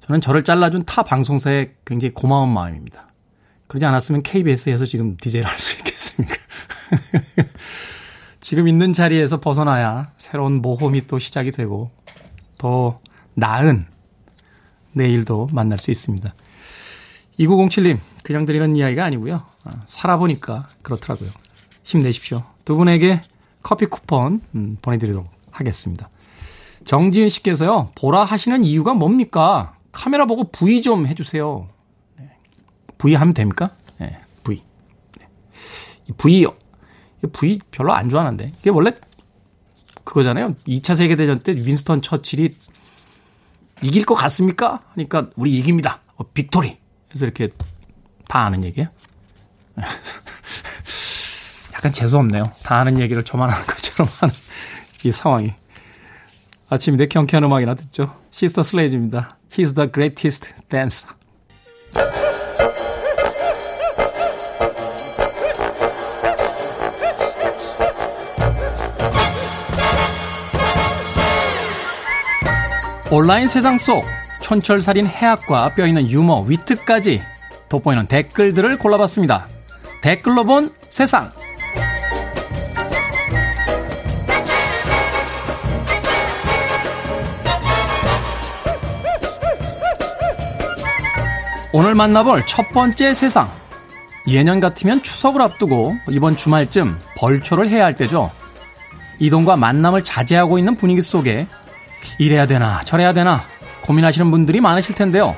[0.00, 3.07] 저는 저를 잘라준 타 방송사에 굉장히 고마운 마음입니다.
[3.68, 6.34] 그러지 않았으면 KBS에서 지금 DJ를 할 수 있겠습니까?
[8.40, 11.90] 지금 있는 자리에서 벗어나야 새로운 모험이 또 시작이 되고
[12.56, 13.00] 더
[13.34, 13.86] 나은
[14.92, 16.32] 내일도 만날 수 있습니다.
[17.38, 19.42] 2907님, 그냥 드리는 이야기가 아니고요.
[19.64, 21.30] 아, 살아보니까 그렇더라고요.
[21.84, 22.42] 힘내십시오.
[22.64, 23.22] 두 분에게
[23.62, 26.08] 커피 쿠폰 음, 보내드리도록 하겠습니다.
[26.84, 29.76] 정지은 씨께서요, 보라 하시는 이유가 뭡니까?
[29.92, 31.68] 카메라 보고 V 좀 해주세요.
[32.98, 33.02] 네.
[33.02, 33.70] V 하면 됩니까?
[33.98, 34.62] 네, V.
[35.18, 35.28] 네.
[36.08, 38.52] 이 V, 이 V 별로 안 좋아하는데.
[38.58, 38.92] 이게 원래
[40.04, 40.54] 그거잖아요.
[40.66, 42.56] 2차 세계대전 때 윈스턴 처칠이
[43.82, 44.82] 이길 것 같습니까?
[44.94, 46.00] 하니까 우리 이깁니다.
[46.16, 46.78] 어, victory.
[47.08, 47.48] 그래서 이렇게
[48.26, 48.88] 다 아는 얘기예요.
[51.74, 52.50] 약간 재수없네요.
[52.64, 54.34] 다 아는 얘기를 저만 하는 것처럼 하는
[55.04, 55.54] 이 상황이.
[56.68, 58.14] 아침인데 경쾌한 음악이나 듣죠.
[58.30, 59.38] 시스터 슬레이즈입니다.
[59.50, 61.14] He's the greatest dancer.
[73.10, 74.04] 온라인 세상 속
[74.42, 77.22] 촌철살인 해학과 뼈있는 유머, 위트까지
[77.70, 79.48] 돋보이는 댓글들을 골라봤습니다.
[80.02, 81.30] 댓글로 본 세상.
[91.72, 93.50] 오늘 만나볼 첫 번째 세상.
[94.26, 98.30] 예년 같으면 추석을 앞두고 이번 주말쯤 벌초를 해야 할 때죠.
[99.18, 101.46] 이동과 만남을 자제하고 있는 분위기 속에
[102.18, 103.44] 이래야 되나 저래야 되나
[103.82, 105.36] 고민하시는 분들이 많으실 텐데요.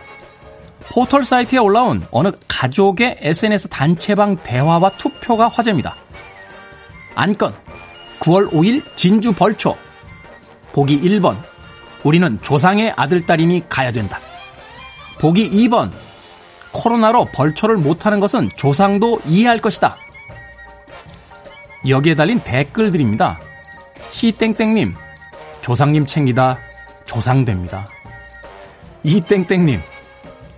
[0.93, 5.97] 포털 사이트에 올라온 어느 가족의 SNS 단체방 대화와 투표가 화제입니다.
[7.15, 7.55] 안건
[8.21, 9.77] 9월 5일 진주 벌초
[10.73, 11.37] 보기 1번
[12.03, 14.21] 우리는 조상의 아들딸이니 가야 된다.
[15.21, 15.91] 보기 2번
[16.73, 19.97] 코로나로 벌초를 못하는 것은 조상도 이해할 것이다.
[21.89, 23.41] 여기에 달린 댓글들입니다.
[24.11, 24.95] 시땡땡님,
[25.61, 26.59] 조상님 챙기다
[27.05, 27.87] 조상됩니다.
[29.03, 29.81] 이땡땡님,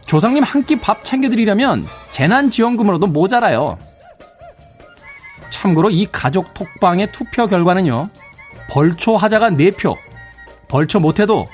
[0.06, 3.78] 조상님 한 끼 밥 챙겨드리려면 재난지원금으로도 모자라요.
[5.50, 8.08] 참고로 이 가족 톡방의 투표 결과는요,
[8.70, 9.96] 벌초 하자가 4표,
[10.68, 11.46] 벌초 못해도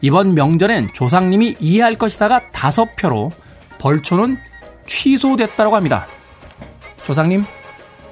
[0.00, 3.30] 이번 명절엔 조상님이 이해할 것이다가 5표로
[3.78, 4.38] 벌초는
[4.86, 6.06] 취소됐다고 합니다.
[7.06, 7.44] 조상님,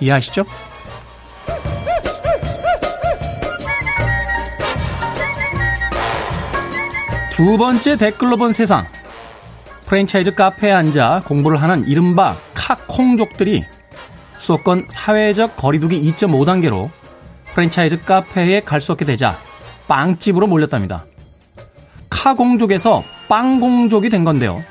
[0.00, 0.44] 이해하시죠?
[7.38, 8.84] 두 번째 댓글로 본 세상.
[9.86, 13.64] 프랜차이즈 카페에 앉아 공부를 하는 이른바 카콩족들이
[14.38, 16.90] 수도권 사회적 거리두기 2.5단계로
[17.54, 19.38] 프랜차이즈 카페에 갈 수 없게 되자
[19.86, 21.04] 빵집으로 몰렸답니다.
[22.10, 24.64] 카공족에서 빵공족이 된 건데요.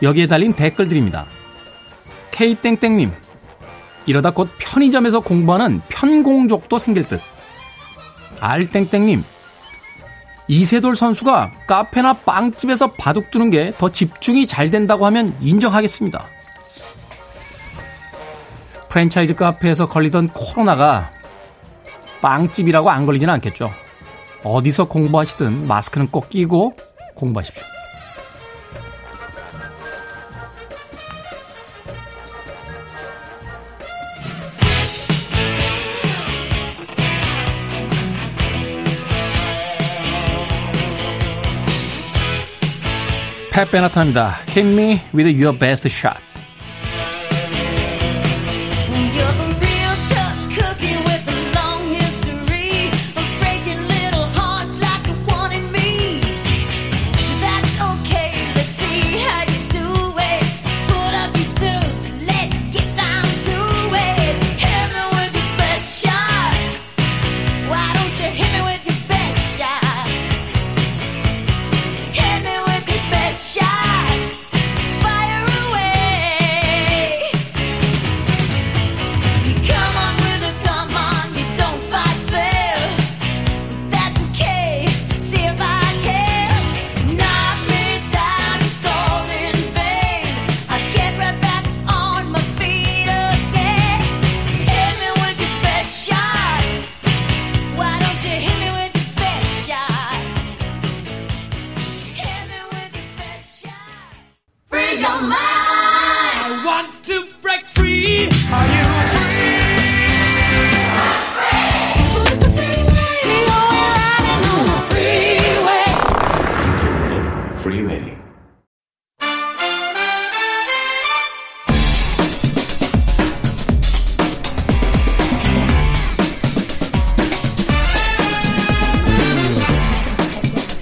[0.00, 1.26] 여기에 달린 댓글들입니다.
[2.30, 3.10] K땡땡님,
[4.06, 7.20] 이러다 곧 편의점에서 공부하는 편공족도 생길 듯.
[8.38, 9.24] R땡땡님,
[10.48, 16.24] 이세돌 선수가 카페나 빵집에서 바둑 두는 게 더 집중이 잘 된다고 하면 인정하겠습니다.
[18.88, 21.10] 프랜차이즈 카페에서 걸리던 코로나가
[22.22, 23.70] 빵집이라고 안 걸리지는 않겠죠.
[24.42, 26.74] 어디서 공부하시든 마스크는 꼭 끼고
[27.14, 27.62] 공부하십시오.
[43.57, 44.39] 팻 베나타입니다.
[44.49, 46.26] Hit me with your best shot.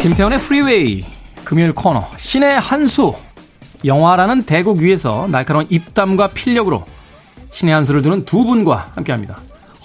[0.07, 1.03] 김태훈의 Freeway
[1.43, 3.13] 금요일 코너 신의 한수
[3.85, 6.85] 영화라는 대국 위에서 날카로운 입담과 필력으로
[7.51, 9.37] 신의 한수를 두는 두 분과 함께합니다.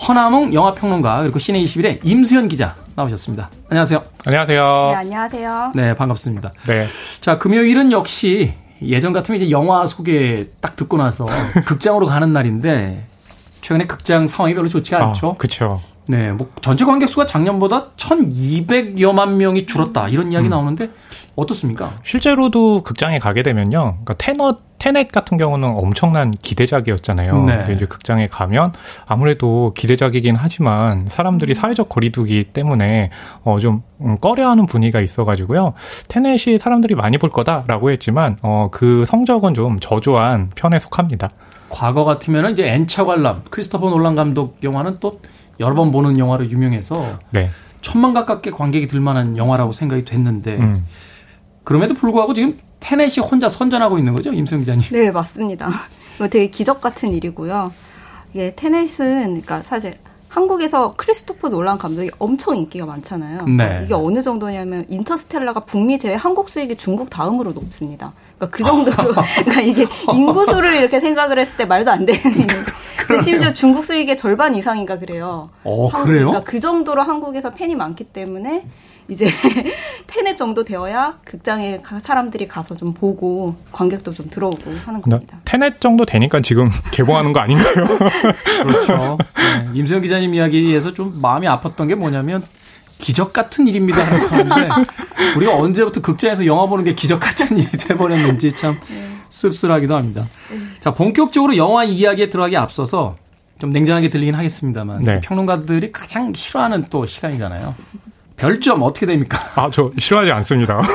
[0.08, 3.50] 허남웅 영화평론가 그리고 씨네21의 임수현 기자 나오셨습니다.
[3.70, 4.04] 안녕하세요.
[4.24, 4.90] 안녕하세요.
[4.92, 5.72] 네, 안녕하세요.
[5.74, 6.52] 네 반갑습니다.
[6.68, 6.88] 네.
[7.20, 8.54] 자 금요일은 역시
[8.84, 11.26] 예전 같으면 이제 영화 소개 딱 듣고 나서
[11.66, 13.08] 극장으로 가는 날인데
[13.62, 15.32] 최근에 극장 상황이 별로 좋지가 않죠.
[15.32, 15.82] 아, 그쵸.
[16.08, 20.90] 네, 뭐 전체 관객 수가 작년보다 1,200여만 명이 줄었다 이런 이야기 나오는데
[21.36, 21.92] 어떻습니까?
[22.04, 23.80] 실제로도 극장에 가게 되면요.
[23.80, 27.46] 그러니까 테너, 테넷 같은 경우는 엄청난 기대작이었잖아요.
[27.46, 27.58] 네.
[27.58, 28.74] 근데 이제 극장에 가면
[29.08, 33.12] 아무래도 기대작이긴 하지만 사람들이 사회적 거리두기 때문에
[33.44, 35.74] 어, 좀 음, 꺼려하는 분위기가 있어가지고요.
[36.10, 41.30] 테넷이 사람들이 많이 볼 거다라고 했지만 어, 그 성적은 좀 저조한 편에 속합니다.
[41.70, 45.22] 과거 같으면 이제 엔차 관람 크리스토퍼 놀란 감독 영화는 또
[45.60, 47.50] 여러 번 보는 영화로 유명해서 네.
[47.82, 50.86] 천만 가깝게 관객이 들 만한 영화라고 생각이 됐는데 음.
[51.64, 54.84] 그럼에도 불구하고 지금 테넷이 혼자 선전하고 있는 거죠, 임성 기자님.
[54.92, 55.70] 네, 맞습니다.
[56.16, 57.72] 이거 되게 기적 같은 일이고요.
[58.34, 59.96] 이게 테넷은 그러니까 사실
[60.28, 63.46] 한국에서 크리스토퍼 놀란 감독이 엄청 인기가 많잖아요.
[63.46, 63.82] 네.
[63.84, 68.14] 이게 어느 정도냐면 인터스텔라가 북미 제외 한국 수익이 중국 다음으로 높습니다.
[68.42, 69.14] 그러니까 그 정도로
[69.46, 72.20] 그러니까 이게 인구수를 이렇게 생각을 했을 때 말도 안 되는
[73.24, 75.50] 심지어 중국 수익의 절반 이상인가 그래요.
[75.64, 76.28] 어, 한국- 그래요?
[76.28, 78.66] 그러니까 그 정도로 한국에서 팬이 많기 때문에
[79.08, 79.28] 이제
[80.08, 85.40] 테넷 정도 되어야 극장에 가- 사람들이 가서 좀 보고 관객도 좀 들어오고 하는 나- 겁니다.
[85.44, 87.74] 테넷 정도 되니까 지금 개봉하는 거 아닌가요?
[88.64, 89.18] 그렇죠.
[89.36, 92.44] 네, 임수영 기자님 이야기에서 좀 마음이 아팠던 게 뭐냐면
[93.02, 94.70] 기적 같은 일입니다 하는 거 하는데
[95.36, 98.80] 우리가 언제부터 극장에서 영화 보는 게 기적 같은 일이 돼버렸는지 참
[99.30, 100.28] 씁쓸하기도 합니다.
[100.80, 103.18] 자 본격적으로 영화 이야기에 들어가기 앞서서
[103.60, 105.20] 좀 냉정하게 들리긴 하겠습니다만 네.
[105.22, 107.76] 평론가들이 가장 싫어하는 또 시간이잖아요.
[108.42, 109.40] 별점 어떻게 됩니까?
[109.56, 110.82] 아, 저 싫어하지 않습니다.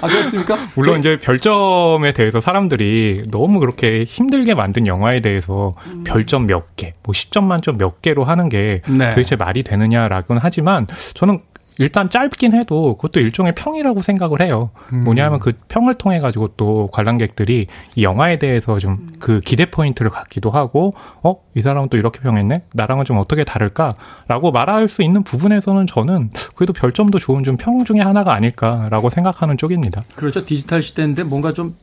[0.00, 0.56] 아 그렇습니까?
[0.76, 5.70] 물론 이제 별점에 대해서 사람들이 너무 그렇게 힘들게 만든 영화에 대해서
[6.04, 9.10] 별점 몇 개, 뭐 10점 만점 몇 개로 하는 게 네.
[9.10, 11.40] 도대체 말이 되느냐라고는 하지만 저는
[11.78, 14.70] 일단 짧긴 해도 그것도 일종의 평이라고 생각을 해요.
[14.92, 17.66] 뭐냐면 그 평을 통해 가지고 또 관람객들이
[17.96, 18.94] 이 영화에 대해서 좀
[19.24, 22.64] 그 기대 포인트를 갖기도 하고 어, 이 사람은 또 이렇게 평했네.
[22.74, 28.00] 나랑은 좀 어떻게 다를까라고 말할 수 있는 부분에서는 저는 그래도 별점도 좋은 좀 평 중에
[28.00, 30.02] 하나가 아닐까라고 생각하는 쪽입니다.
[30.16, 30.44] 그렇죠.
[30.44, 31.76] 디지털 시대인데 뭔가 좀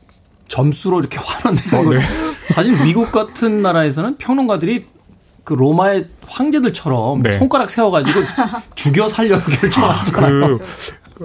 [0.48, 1.94] 점수로 이렇게 환원되는 어, 거.
[1.94, 2.00] 네.
[2.54, 4.86] 사실 미국 같은 나라에서는 평론가들이
[5.44, 7.38] 그 로마의 황제들처럼 네.
[7.38, 8.20] 손가락 세워가지고
[8.74, 10.58] 죽여 살려고 결정하잖아요.
[10.58, 10.58] 그,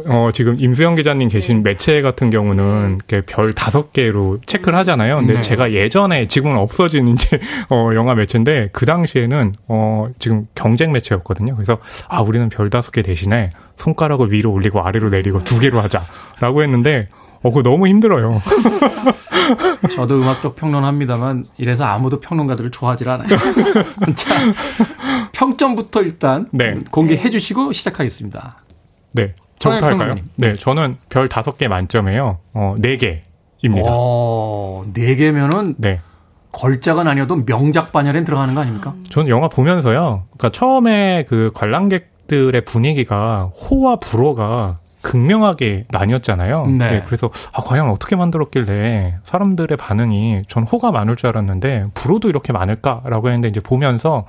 [0.08, 5.18] 어, 지금 임수영 기자님 계신 매체 같은 경우는 이렇게 별 다섯 개로 체크를 하잖아요.
[5.18, 5.42] 근데 네.
[5.42, 7.40] 제가 예전에 지금은 없어진 이제
[7.70, 11.56] 어, 영화 매체인데 그 당시에는 어, 지금 경쟁 매체였거든요.
[11.56, 11.76] 그래서
[12.08, 17.06] 아, 우리는 별 다섯 개 대신에 손가락을 위로 올리고 아래로 내리고 두 개로 하자라고 했는데
[17.44, 18.42] 어, 그거 너무 힘들어요.
[19.94, 23.28] 저도 음악 쪽 평론합니다만 이래서 아무도 평론가들을 좋아하질 않아요.
[24.16, 24.36] 자,
[25.32, 26.76] 평점부터 일단 네.
[26.92, 28.58] 공개해 주시고 시작하겠습니다.
[29.14, 29.34] 네.
[29.60, 29.98] 저부터 평- 할까요?
[30.16, 30.30] 평론가님.
[30.36, 30.54] 네.
[30.56, 32.40] 저는 별 다섯 개 만점에요.
[32.54, 33.88] 어, 네 개입니다.
[33.90, 36.00] 어, 네 개면은 네.
[36.52, 38.94] 걸작은 아니어도 명작 반열에 들어가는 거 아닙니까?
[39.12, 40.24] 저는 영화 보면서요.
[40.38, 46.68] 그러니까 처음에 그 관람객들의 분위기가 호와 불호가 극명하게 나뉘었잖아요.
[46.68, 47.04] 네.
[47.06, 53.28] 그래서 아, 과연 어떻게 만들었길래 사람들의 반응이 전 호가 많을 줄 알았는데 불호도 이렇게 많을까라고
[53.28, 54.26] 했는데 이제 보면서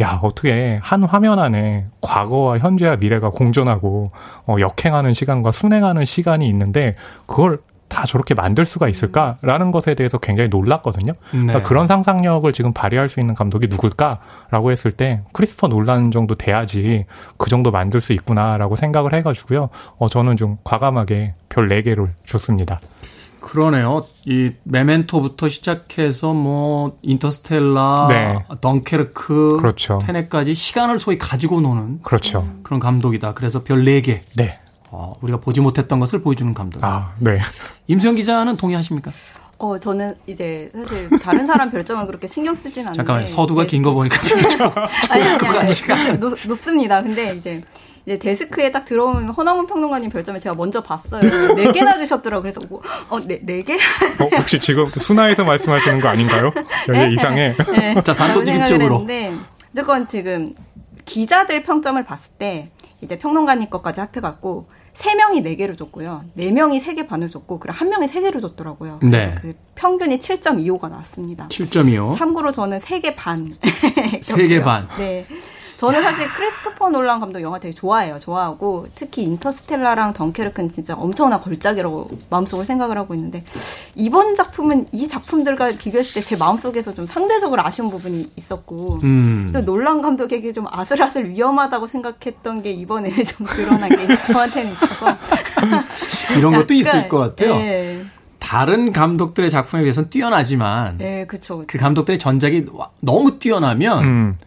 [0.00, 4.06] 야 어떻게 한 화면 안에 과거와 현재와 미래가 공존하고
[4.46, 6.92] 어, 역행하는 시간과 순행하는 시간이 있는데
[7.26, 7.58] 그걸
[7.88, 11.12] 다 저렇게 만들 수가 있을까라는 것에 대해서 굉장히 놀랐거든요.
[11.12, 11.40] 네.
[11.40, 17.04] 그러니까 그런 상상력을 지금 발휘할 수 있는 감독이 누굴까라고 했을 때 크리스토퍼 놀란 정도 돼야지
[17.36, 19.68] 그 정도 만들 수 있구나라고 생각을 해가지고요.
[19.98, 22.78] 어 저는 좀 과감하게 별 4개를 줬습니다.
[23.44, 24.06] 그러네요.
[24.24, 28.34] 이 메멘토부터 시작해서 뭐 인터스텔라, 네.
[28.62, 29.98] 덩케르크, 그렇죠.
[30.02, 32.48] 테넷까지 시간을 소위 가지고 노는 그렇죠.
[32.62, 33.34] 그런 감독이다.
[33.34, 34.20] 그래서 별 4개.
[34.36, 34.58] 네.
[34.90, 36.82] 어, 우리가 보지 못했던 것을 보여주는 감독.
[36.84, 37.38] 아, 네.
[37.88, 39.12] 임수영 기자는 동의하십니까?
[39.58, 42.96] 어, 저는 이제 사실 다른 사람 별점을 그렇게 신경 쓰진 않는데.
[42.98, 43.26] 잠깐만요.
[43.26, 43.66] 서두가 네.
[43.68, 44.18] 긴거 보니까
[45.10, 46.18] 아니, 아니.
[46.18, 47.02] 높, 높습니다.
[47.02, 47.62] 근데 이제,
[48.04, 51.22] 이제 데스크에 딱 들어온 허나문 평론가님 별점을 제가 먼저 봤어요.
[51.54, 52.52] 네 개나 주셨더라고요.
[52.52, 53.74] 그래서, 뭐, 어, 네, 네 개?
[53.74, 56.50] 어, 혹시 지금 순화해서 말씀하시는 거 아닌가요?
[56.88, 57.54] 여기 이상해.
[57.72, 57.94] 네.
[58.02, 59.06] 자, 단도직입적으로.
[59.72, 60.52] 어쨌건 지금
[61.04, 62.70] 기자들 평점을 봤을 때,
[63.00, 66.24] 이제 평론가님 것까지 합해갖고, 세명이네개를 줬고요.
[66.34, 68.98] 네명이세 개 반을 줬고, 그리고 한명이세 개를 줬더라고요.
[69.00, 69.34] 그래서 네.
[69.34, 71.48] 그 평균이 7.25가 나왔습니다.
[71.48, 72.14] 7점이요.
[72.14, 73.56] 참고로 저는 세개 반.
[74.22, 74.88] 세개 반.
[74.98, 75.26] 네.
[75.78, 78.18] 저는 사실 크리스토퍼 놀란 감독 영화 되게 좋아해요.
[78.18, 83.44] 좋아하고 특히 인터스텔라랑 덩케르크는 진짜 엄청난 걸작이라고 마음속으로 생각을 하고 있는데
[83.94, 89.50] 이번 작품은 이 작품들과 비교했을 때 제 마음속에서 좀 상대적으로 아쉬운 부분이 있었고 음.
[89.52, 95.16] 또 놀란 감독에게 좀 아슬아슬 위험하다고 생각했던 게 이번에 좀 드러난 게 저한테는 있어서
[96.38, 97.56] 이런 것도 약간, 있을 것 같아요.
[97.56, 98.02] 네,
[98.38, 101.58] 다른 감독들의 작품에 비해서는 뛰어나지만 네, 그쵸.
[101.58, 101.66] 그쵸.
[101.66, 104.38] 그 감독들의 전작이 와- 너무 뛰어나면 음,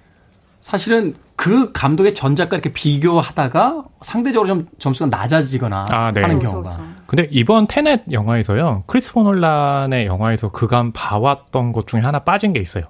[0.67, 6.19] 사실은 그 감독의 전작과 이렇게 비교하다가 상대적으로 좀 점수가 낮아지거나 아, 네.
[6.19, 6.83] 하는 그쵸, 경우가 그쵸.
[7.05, 12.83] 근데 이번 테넷 영화에서요, 크리스포 놀란의 영화에서 그간 봐왔던 것 중에 하나 빠진 게 있어요.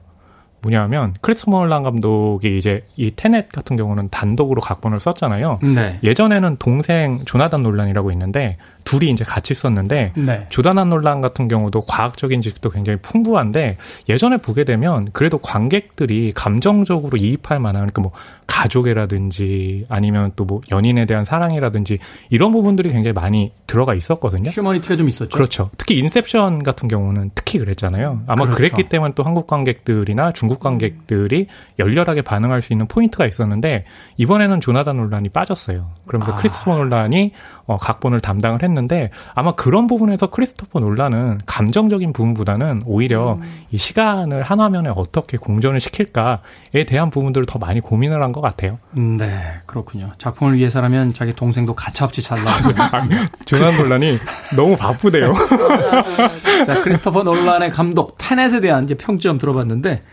[0.61, 5.59] 뭐냐면, 크리스포 놀란 감독이 이제 이 테넷 같은 경우는 단독으로 각본을 썼잖아요.
[5.61, 5.99] 네.
[6.03, 8.57] 예전에는 동생 조나단 논란이라고 있는데
[8.87, 10.45] 둘이 이제 같이 썼는데 네.
[10.49, 13.77] 조단한 논란 같은 경우도 과학적인 지식도 굉장히 풍부한데
[14.09, 18.11] 예전에 보게 되면 그래도 관객들이 감정적으로 이입할 만한 그러니까 뭐
[18.47, 21.97] 가족이라든지 아니면 또 뭐 연인에 대한 사랑이라든지
[22.29, 24.49] 이런 부분들이 굉장히 많이 들어가 있었거든요.
[24.49, 25.29] 휴머니티가 좀 있었죠.
[25.29, 25.65] 그렇죠.
[25.77, 28.23] 특히 인셉션 같은 경우는 특히 그랬잖아요.
[28.27, 28.55] 아마 그렇죠.
[28.55, 33.81] 그랬기 때문에 또 한국 관객들이나 중국 관객들이 열렬하게 반응할 수 있는 포인트가 있었는데
[34.15, 35.89] 이번에는 조나단 논란이 빠졌어요.
[36.07, 36.35] 그러면서 아.
[36.37, 37.33] 크리스토퍼 논란이
[37.65, 38.76] 어, 각본을 담당을 했는데
[39.33, 43.39] 아마 그런 부분에서 크리스토퍼 논란은 감정적인 부분보다는 오히려
[43.71, 48.77] 이 시간을 한 화면에 어떻게 공존을 시킬까에 대한 부분들을 더 많이 고민을 한 것 같아요.
[48.97, 50.11] 음, 네, 그렇군요.
[50.17, 52.69] 작품을 위해서라면 자기 동생도 가차없이 잘라고.
[53.45, 54.19] 조나단 논란이
[54.55, 55.33] 너무 바쁘대요.
[56.65, 60.03] 자, 크리스토퍼 놀란의 감독 테넷에 대한 이제 평점 들어봤는데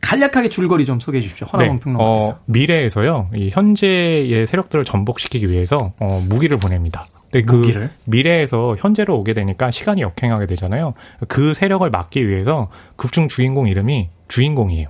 [0.00, 1.46] 간략하게 줄거리 좀 소개해 주십시오.
[1.52, 2.28] 허나봉 평론가께서.
[2.32, 7.06] 어, 미래에서요, 이 현재의 세력들을 전복시키기 위해서 어, 무기를 보냅니다.
[7.32, 7.90] 근데 그 무기를?
[8.04, 10.92] 미래에서 현재로 오게 되니까 시간이 역행하게 되잖아요.
[11.28, 14.88] 그 세력을 막기 위해서 극중 주인공 이름이 주인공이에요.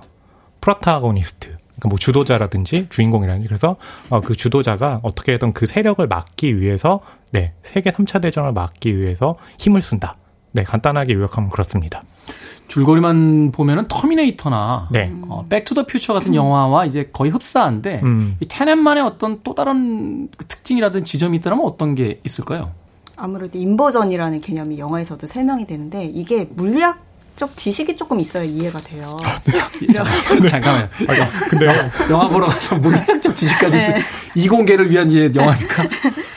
[0.59, 1.47] 프로타고니스트.
[1.47, 3.77] 그러니까 뭐 주도자라든지 주인공이라든지 그래서
[4.09, 6.99] 어, 그 주도자가 어떻게든 그 세력을 막기 위해서
[7.31, 10.13] 네 세계 3차 대전을 막기 위해서 힘을 쓴다.
[10.51, 12.01] 네 간단하게 요약하면 그렇습니다.
[12.67, 15.11] 줄거리만 보면은 터미네이터나 네.
[15.27, 18.37] 어, Back to the Future 같은 영화와 이제 거의 흡사한데 음.
[18.39, 22.71] 이 테넷만의 어떤 또 다른 그 특징이라든 지점이 있다면 어떤 게 있을까요?
[23.15, 29.17] 아무래도 inversion이라는 개념이 영화에서도 설명이 되는데 이게 물리학 적 지식이 조금 있어야 이해가 돼요.
[30.47, 30.87] 잠깐만요.
[31.49, 33.93] 근데 영화 보러 가서 물리학적 지식까지 있어.
[34.35, 35.87] 이공계를 위한 이제 영화니까.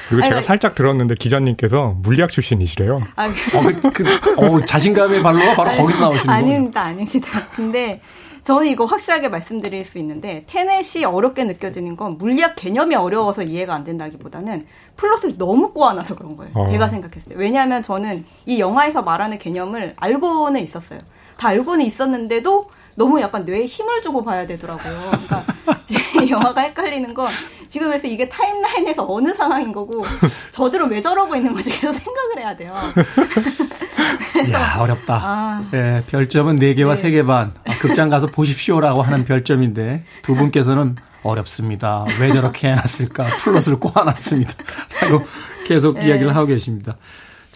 [0.08, 3.02] 그리고 제가 아니, 살짝 들었는데 기자님께서 물리학 출신이시래요.
[3.16, 4.04] 아, 어, 그, 그,
[4.38, 6.38] 어, 자신감의 발로가 바로 거기서 나오시는 거예요.
[6.38, 7.46] 아닙니다, 아닙니다.
[7.54, 8.00] 근데
[8.46, 13.82] 저는 이거 확실하게 말씀드릴 수 있는데 테넷이 어렵게 느껴지는 건 물리학 개념이 어려워서 이해가 안
[13.82, 16.52] 된다기보다는 플롯을 너무 꼬아놔서 그런 거예요.
[16.54, 16.64] 어.
[16.64, 17.34] 제가 생각했을 때.
[17.36, 21.00] 왜냐하면 저는 이 영화에서 말하는 개념을 알고는 있었어요.
[21.36, 24.98] 다 알고는 있었는데도 너무 약간 뇌에 힘을 주고 봐야 되더라고요.
[25.10, 25.44] 그러니까
[25.84, 25.96] 제
[26.28, 27.30] 영화가 헷갈리는 건
[27.68, 30.04] 지금 그래서 이게 timeline에서 어느 상황인 거고
[30.50, 32.74] 저들은 왜 저러고 있는 건지 계속 생각을 해야 돼요.
[34.48, 35.20] 이야, 어렵다.
[35.22, 35.68] 아.
[35.74, 37.02] 예, 별점은 4개와 네.
[37.02, 37.52] 3개 반.
[37.66, 42.04] 아, 극장 가서 보십시오라고 하는 별점인데 두 분께서는 어렵습니다.
[42.20, 43.24] 왜 저렇게 해놨을까?
[43.38, 44.52] 플롯을 꼬아놨습니다.
[45.00, 45.22] 하고
[45.66, 46.06] 계속 네.
[46.08, 46.96] 이야기를 하고 계십니다.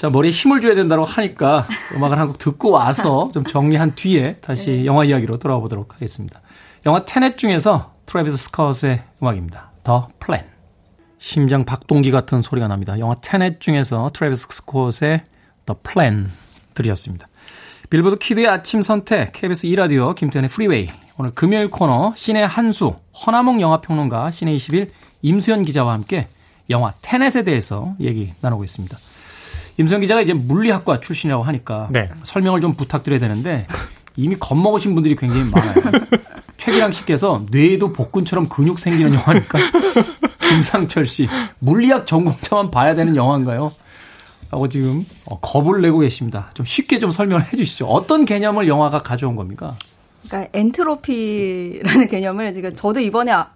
[0.00, 4.70] 자, 머리에 힘을 줘야 된다고 하니까 음악을 한 곡 듣고 와서 좀 정리한 뒤에 다시
[4.70, 4.86] 네.
[4.86, 6.40] 영화 이야기로 돌아와 보도록 하겠습니다.
[6.86, 9.72] 영화 테넷 중에서 트래비스 스캇의 음악입니다.
[9.84, 10.46] The Plan.
[11.18, 12.98] 심장 박동기 같은 소리가 납니다.
[12.98, 15.20] 영화 테넷 중에서 트래비스 스캇의
[15.66, 16.30] The Plan
[16.72, 17.28] 들이었습니다.
[17.90, 22.96] 빌보드 키드의 아침 선택 KBS 2라디오 김태훈의 Freeway 오늘 금요일 코너 신의 한수
[23.26, 26.26] 허남웅 영화평론가 씨네21 임수연 기자와 함께
[26.70, 28.96] 영화 테넷에 대해서 얘기 나누고 있습니다.
[29.80, 32.10] 임수연 기자가 이제 물리학과 출신이라고 하니까 네.
[32.22, 33.66] 설명을 좀 부탁드려야 되는데
[34.14, 35.74] 이미 겁먹으신 분들이 굉장히 많아요.
[36.58, 39.58] 최기랑 씨께서 뇌에도 복근처럼 근육 생기는 영화니까
[40.50, 41.28] 김상철 씨
[41.60, 43.72] 물리학 전공자만 봐야 되는 영화인가요?
[44.50, 46.50] 라고 지금 어, 겁을 내고 계십니다.
[46.52, 47.86] 좀 쉽게 좀 설명을 해 주시죠.
[47.86, 49.74] 어떤 개념을 영화가 가져온 겁니까?
[50.28, 53.48] 그러니까 엔트로피라는 개념을 지금 저도 이번에 아-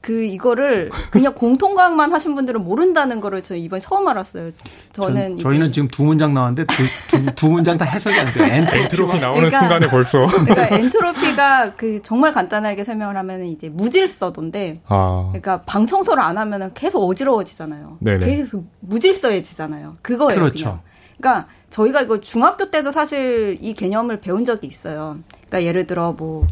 [0.00, 4.50] 그 이거를 그냥 공통과학만 하신 분들은 모른다는 거를 저 이번에 처음 알았어요.
[4.92, 8.44] 저는 전- 저희는 지금 두 문장 나왔는데 두, 두, 두 문장 다 해석이 안 돼요.
[8.54, 8.78] 엔트로피.
[8.84, 10.26] 엔트로피 나오는 그러니까- 순간에 벌써.
[10.46, 16.70] 그러니까 엔트로피가 그 정말 간단하게 설명을 하면 이제 무질서도인데 아, 그러니까 방 청소를 안 하면은
[16.74, 17.98] 계속 어지러워지잖아요.
[18.00, 18.26] 네네.
[18.26, 19.96] 계속 무질서해지잖아요.
[20.02, 20.38] 그거예요.
[20.40, 20.64] 그렇죠.
[20.64, 20.80] 그냥.
[21.18, 25.16] 그러니까 저희가 이거 중학교 때도 사실 이 개념을 배운 적이 있어요.
[25.48, 26.46] 그러니까 예를 들어 뭐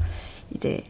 [0.51, 0.81] 이제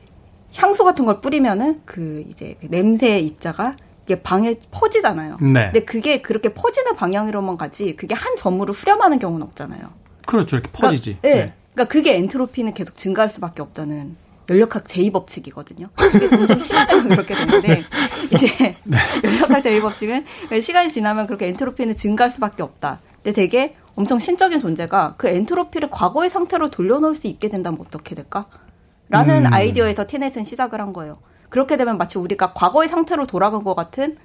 [0.57, 5.39] 향수 같은 걸 뿌리면은 그 이제 그 냄새 입자가 이게 방에 퍼지잖아요.
[5.41, 5.65] 네.
[5.73, 9.91] 근데 그게 그렇게 퍼지는 방향으로만 가지 그게 한 점으로 수렴하는 경우는 없잖아요.
[10.27, 10.57] 그렇죠.
[10.57, 11.19] 이렇게 퍼지지.
[11.21, 11.47] 그러니까, 네.
[11.47, 11.55] 네.
[11.75, 14.17] 그러니까 그게 엔트로피는 계속 증가할 수밖에 없다는
[14.49, 15.89] 연력학 제2법칙이거든요.
[15.97, 17.83] 그게 점점 심화되면 그렇게 되는데
[18.31, 18.47] 이제
[18.85, 18.97] 네.
[19.25, 23.01] 연력학 제2법칙은 그러니까 시간이 지나면 그렇게 엔트로피는 증가할 수밖에 없다.
[23.23, 28.45] 근데 되게 엄청 신적인 존재가 그 엔트로피를 과거의 상태로 돌려놓을 수 있게 된다면 어떻게 될까?
[29.09, 29.53] 라는 음.
[29.53, 31.13] 아이디어에서 테넷은 시작을 한 거예요.
[31.49, 34.17] 그렇게 되면 마치 우리가 과거의 상태로 돌아간 것 같은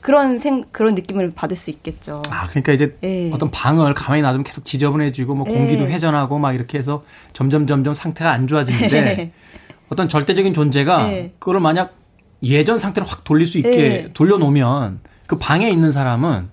[0.00, 2.22] 그런 생 그런 느낌을 받을 수 있겠죠.
[2.30, 3.30] 아, 그러니까 이제 예.
[3.32, 5.88] 어떤 방을 가만히 놔두면 계속 지저분해지고 뭐 공기도 예.
[5.88, 9.32] 회전하고 막 이렇게 해서 점점 점점 상태가 안 좋아지는데 예.
[9.88, 11.32] 어떤 절대적인 존재가 예.
[11.38, 11.94] 그거를 만약
[12.42, 14.10] 예전 상태로 확 돌릴 수 있게 예.
[14.12, 16.50] 돌려놓으면 그 방에 있는 사람은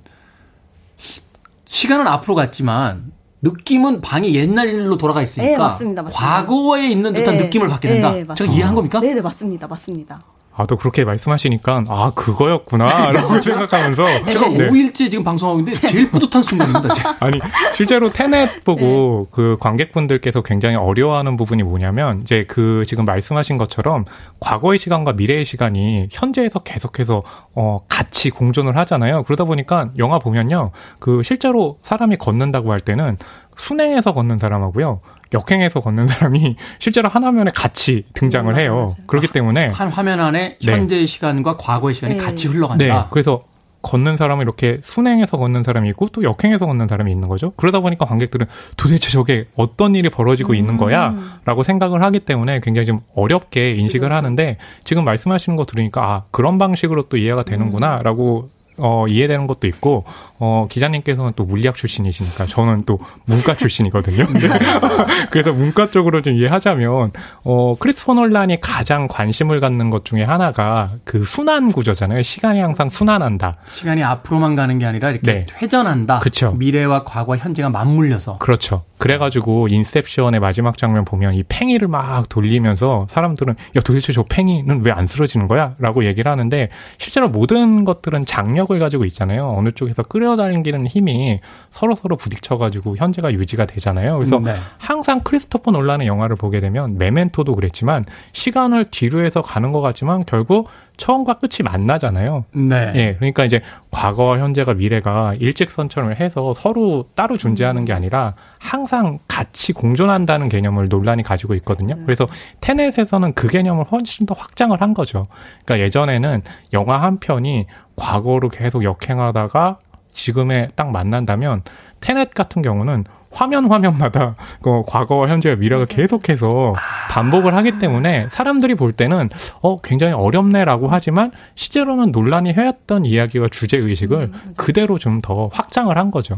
[1.66, 3.12] 시간은 앞으로 갔지만
[3.44, 6.26] 느낌은 방이 옛날 일로 돌아가 있으니까 예, 맞습니다, 맞습니다.
[6.26, 7.44] 과거에 있는 듯한 예.
[7.44, 8.08] 느낌을 받게 예, 된다.
[8.10, 8.36] 맞습니다.
[8.36, 9.00] 제가 이해한 겁니까?
[9.02, 9.68] 네, 네, 맞습니다.
[9.68, 10.22] 맞습니다.
[10.56, 14.24] 아, 또 그렇게 말씀하시니까, 아, 그거였구나 라고 생각하면서.
[14.24, 14.70] 제가 네.
[14.70, 16.94] 5일째 지금 방송하고 있는데 제일 뿌듯한 순간입니다.
[16.94, 17.12] 지금.
[17.20, 17.40] 아니,
[17.76, 24.06] 실제로 테넷 보고 그 관객분들께서 굉장히 어려워하는 부분이 뭐냐면, 이제 그 지금 말씀하신 것처럼
[24.40, 27.22] 과거의 시간과 미래의 시간이 현재에서 계속해서
[27.56, 29.24] 어, 같이 공존을 하잖아요.
[29.24, 30.72] 그러다 보니까 영화 보면요.
[31.00, 33.18] 그 실제로 사람이 걷는다고 할 때는
[33.58, 35.00] 순행해서 걷는 사람하고요.
[35.34, 38.76] 역행해서 걷는 사람이 실제로 한 화면에 같이 등장을 음, 맞아요, 해요.
[38.76, 38.94] 맞아요.
[39.08, 40.72] 그렇기 때문에 한 화면 안에 네.
[40.72, 42.24] 현재의 시간과 과거의 시간이 네.
[42.24, 42.86] 같이 흘러간다.
[42.86, 43.06] 네.
[43.10, 43.40] 그래서
[43.84, 47.52] 걷는 사람은 이렇게 순행해서 걷는 사람이 있고 또 역행해서 걷는 사람이 있는 거죠.
[47.58, 48.46] 그러다 보니까 관객들은
[48.78, 51.14] 도대체 저게 어떤 일이 벌어지고 있는 거야?
[51.44, 56.58] 라고 생각을 하기 때문에 굉장히 좀 어렵게 인식을 하는데 지금 말씀하시는 거 들으니까 아, 그런
[56.58, 60.04] 방식으로 또 이해가 되는구나 라고 어, 이해되는 것도 있고,
[60.40, 64.26] 어, 기자님께서는 또 물리학 출신이시니까 저는 또 문과 출신이거든요.
[65.30, 67.12] 그래서 문과 쪽으로 좀 이해하자면,
[67.44, 72.24] 어, 크리스토 놀란이 가장 관심을 갖는 것 중에 하나가 그 순환 구조잖아요.
[72.24, 73.54] 시간이 항상 순환한다.
[73.70, 75.44] 시간이 앞으로만 가는 게 아니라 이렇게 네.
[75.62, 76.20] 회전한다.
[76.20, 76.52] 그쵸.
[76.58, 78.38] 미래와 과거, 현재가 맞물려서.
[78.38, 78.82] 그렇죠.
[78.98, 84.94] 그래가지고 인셉션의 마지막 장면 보면 이 팽이를 막 돌리면서 사람들은 야 도대체 저 팽이는 왜
[84.94, 85.74] 안 쓰러지는 거야?
[85.80, 86.68] 라고 얘기를 하는데
[87.00, 89.52] 실제로 모든 것들은 장력을 가지고 있잖아요.
[89.58, 94.18] 어느 쪽에서 끌어 당기는 힘이 서로 서로 부딪혀가지고 현재가 유지가 되잖아요.
[94.18, 94.56] 그래서 네.
[94.78, 100.68] 항상 크리스토퍼 놀란의 영화를 보게 되면 메멘토도 그랬지만 시간을 뒤로 해서 가는 것 같지만 결국
[100.98, 102.46] 처음과 끝이 만나잖아요.
[102.54, 102.92] 네.
[102.96, 103.60] 예, 그러니까 이제
[103.90, 111.24] 과거, 현재가 미래가 일직선처럼 해서 서로 따로 존재하는 게 아니라 항상 같이 공존한다는 개념을 논란이
[111.24, 111.96] 가지고 있거든요.
[112.06, 112.26] 그래서
[112.62, 115.24] 테넷에서는 그 개념을 훨씬 더 확장을 한 거죠.
[115.66, 117.66] 그러니까 예전에는 영화 한 편이
[117.96, 119.78] 과거로 계속 역행하다가
[120.14, 121.64] 지금에 딱 만난다면
[122.00, 126.76] 테넷 같은 경우는 화면 화면마다 그 과거와 현재와 미래가 계속해서
[127.10, 129.30] 반복을 하기 때문에 사람들이 볼 때는
[129.62, 136.12] 어 굉장히 어렵네라고 하지만 실제로는 논란이 해왔던 이야기와 주제 의식을 그대로 좀 더 확장을 한
[136.12, 136.36] 거죠.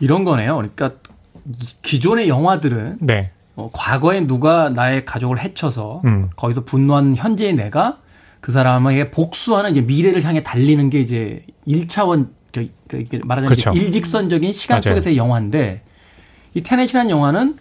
[0.00, 0.56] 이런 거네요.
[0.56, 0.92] 그러니까
[1.46, 6.30] 이- 기존의 영화들은 네, 어, 과거에 누가 나의 가족을 해쳐서 음.
[6.34, 7.98] 거기서 분노한 현재의 내가
[8.40, 12.41] 그 사람에게 복수하는 이제 미래를 향해 달리는 게 이제 1차원 그, 그, 이게
[13.24, 13.70] 말하자면 그렇죠.
[13.72, 14.94] 일직선적인 시간 맞아요.
[14.94, 15.82] 속에서의 영화인데
[16.54, 17.56] 이 테넷이라는 영화는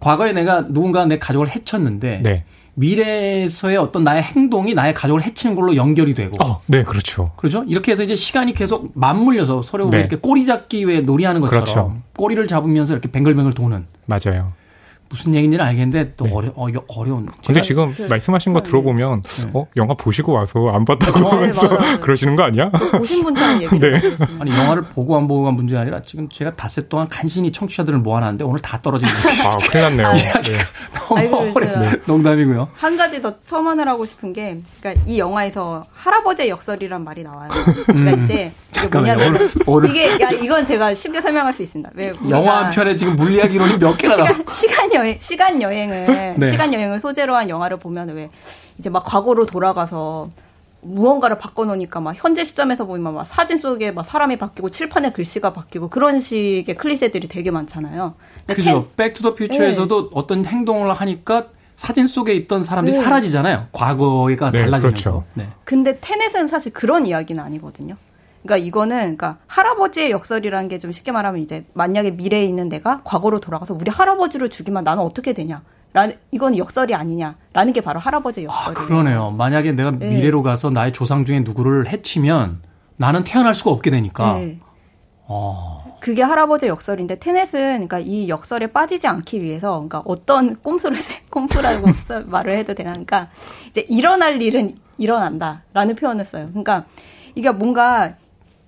[0.00, 2.44] 과거에 내가 누군가 내 가족을 해쳤는데 네,
[2.74, 7.32] 미래에서의 어떤 나의 행동이 나의 가족을 해치는 걸로 연결이 되고 어, 네, 그렇죠.
[7.36, 7.64] 그렇죠?
[7.66, 10.00] 이렇게 해서 이제 시간이 계속 맞물려서 서로 네.
[10.00, 12.02] 이렇게 꼬리 잡기 왜 놀이하는 것처럼 그렇죠.
[12.16, 14.52] 꼬리를 잡으면서 이렇게 뱅글뱅글 도는 맞아요.
[15.14, 17.28] 무슨 얘기인지는 알겠는데 또 어려 어, 어려운.
[17.46, 18.68] 근데 지금 그- 말씀하신 거 네.
[18.68, 22.00] 들어보면 어 영화 보시고 와서 안 봤다고 네, 하면서 맞아요.
[22.02, 22.68] 그러시는 거 아니야?
[22.70, 24.16] 보신 분처럼 얘기를 네.
[24.40, 28.58] 아니 영화를 보고 안 보고가 문제가 아니라 지금 제가 닷새 동안 간신히 청취자들을 모아놨는데 오늘
[28.58, 29.48] 다 떨어지고 있어요.
[29.48, 30.12] 아, 큰일 났네요.
[30.42, 30.58] 네.
[31.08, 31.52] 너무 어려.
[31.54, 32.68] 그래서- 농담이고요.
[32.74, 37.50] 한 가지 더 첨언을 하고 싶은 게, 그러니까 이 영화에서 할아버지의 역설이란 말이 나와요.
[37.86, 39.14] 그러니까 이제 이게 잠깐만요.
[39.14, 41.92] 뭐냐면 오늘- 이게 야 이건 제가 쉽게 설명할 수 있습니다.
[41.94, 44.28] 왜 영화 한 편에 지금 물리학 이론이 몇 개나 나와.
[44.30, 46.48] 시간, 시간 여행 시간 여행을 네.
[46.48, 48.28] 시간 여행을 소재로 한 영화를 보면 왜
[48.78, 50.30] 이제 막 과거로 돌아가서
[50.80, 55.88] 무언가를 바꿔놓으니까 막 현재 시점에서 보면 막 사진 속에 막 사람이 바뀌고 칠판에 글씨가 바뀌고
[55.88, 58.14] 그런 식의 클리셰들이 되게 많잖아요.
[58.48, 58.88] 그죠.
[58.96, 61.46] Back to the Future에서도 어떤 행동을 하니까
[61.76, 63.02] 사진 속에 있던 사람들이 네.
[63.02, 63.68] 사라지잖아요.
[63.72, 64.80] 과거가 네, 달라지면서.
[64.80, 65.24] 그렇죠.
[65.34, 65.48] 네.
[65.64, 67.96] 근데 테넷은 사실 그런 이야기는 아니거든요.
[68.44, 73.40] 그러니까 이거는 그러니까 할아버지의 역설이라는 게 좀 쉽게 말하면 이제 만약에 미래에 있는 내가 과거로
[73.40, 75.62] 돌아가서 우리 할아버지를 죽이면 나는 어떻게 되냐?
[75.94, 78.86] 라는 이건 역설이 아니냐라는 게 바로 할아버지의 아, 역설이에요.
[78.88, 79.30] 그러네요.
[79.30, 80.08] 만약에 내가 네.
[80.10, 82.60] 미래로 가서 나의 조상 중에 누구를 해치면
[82.96, 84.34] 나는 태어날 수가 없게 되니까.
[84.34, 84.58] 네.
[85.26, 85.96] 어.
[86.00, 91.90] 그게 할아버지의 역설인데 테넷은 그러니까 이 역설에 빠지지 않기 위해서 그러니까 어떤 꼼수를 세- 꼼수라고
[91.96, 93.30] 써- 말을 해도 되나 그러니까
[93.70, 96.48] 이제 일어날 일은 일어난다라는 표현을 써요.
[96.48, 96.84] 그러니까
[97.34, 98.16] 이게 뭔가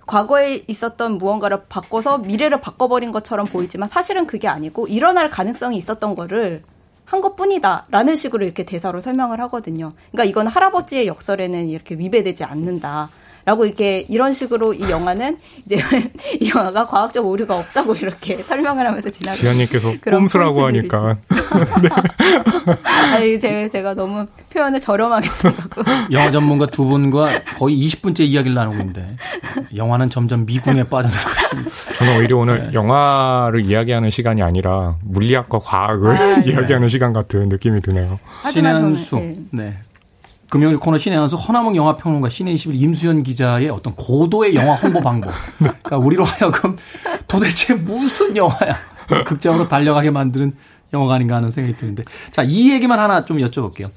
[0.06, 6.62] 과거에 있었던 무언가를 바꿔서 미래를 바꿔버린 것처럼 보이지만 사실은 그게 아니고 일어날 가능성이 있었던 거를
[7.04, 9.92] 한 것뿐이다라는 식으로 이렇게 대사로 설명을 하거든요.
[10.10, 13.08] 그러니까 이건 할아버지의 역설에는 이렇게 위배되지 않는다.
[13.46, 15.78] 라고 이렇게 이런 식으로 이 영화는 이제
[16.40, 19.38] 이 영화가 과학적 오류가 없다고 이렇게 설명을 하면서 지나가.
[19.38, 21.16] 기현님께서 꼼수라고 하니까
[23.14, 25.82] 아니 제, 제가 너무 표현을 저렴하게 쓴다고.
[26.10, 29.16] 영화 전문가 두 분과 거의 20분째 이야기를 나누고 있는데
[29.76, 31.70] 영화는 점점 미궁에 빠져들고 있습니다.
[31.98, 32.72] 저는 오히려 오늘 네.
[32.74, 36.50] 영화를 이야기하는 시간이 아니라 물리학과 과학을 아, 네.
[36.50, 38.18] 이야기하는 시간 같은 느낌이 드네요.
[38.42, 39.16] 한수.
[39.18, 39.36] 예.
[39.52, 39.78] 네.
[40.48, 45.32] 금요일 코너 신의 한수 허남웅 영화평론가 신의 21 임수연 기자의 어떤 고도의 영화 홍보 방법.
[45.58, 46.76] 그러니까 우리로 하여금
[47.26, 48.76] 도대체 무슨 영화야.
[49.24, 50.54] 극장으로 달려가게 만드는
[50.92, 52.04] 영화가 아닌가 하는 생각이 드는데.
[52.30, 53.90] 자, 이 얘기만 하나 좀 여쭤볼게요.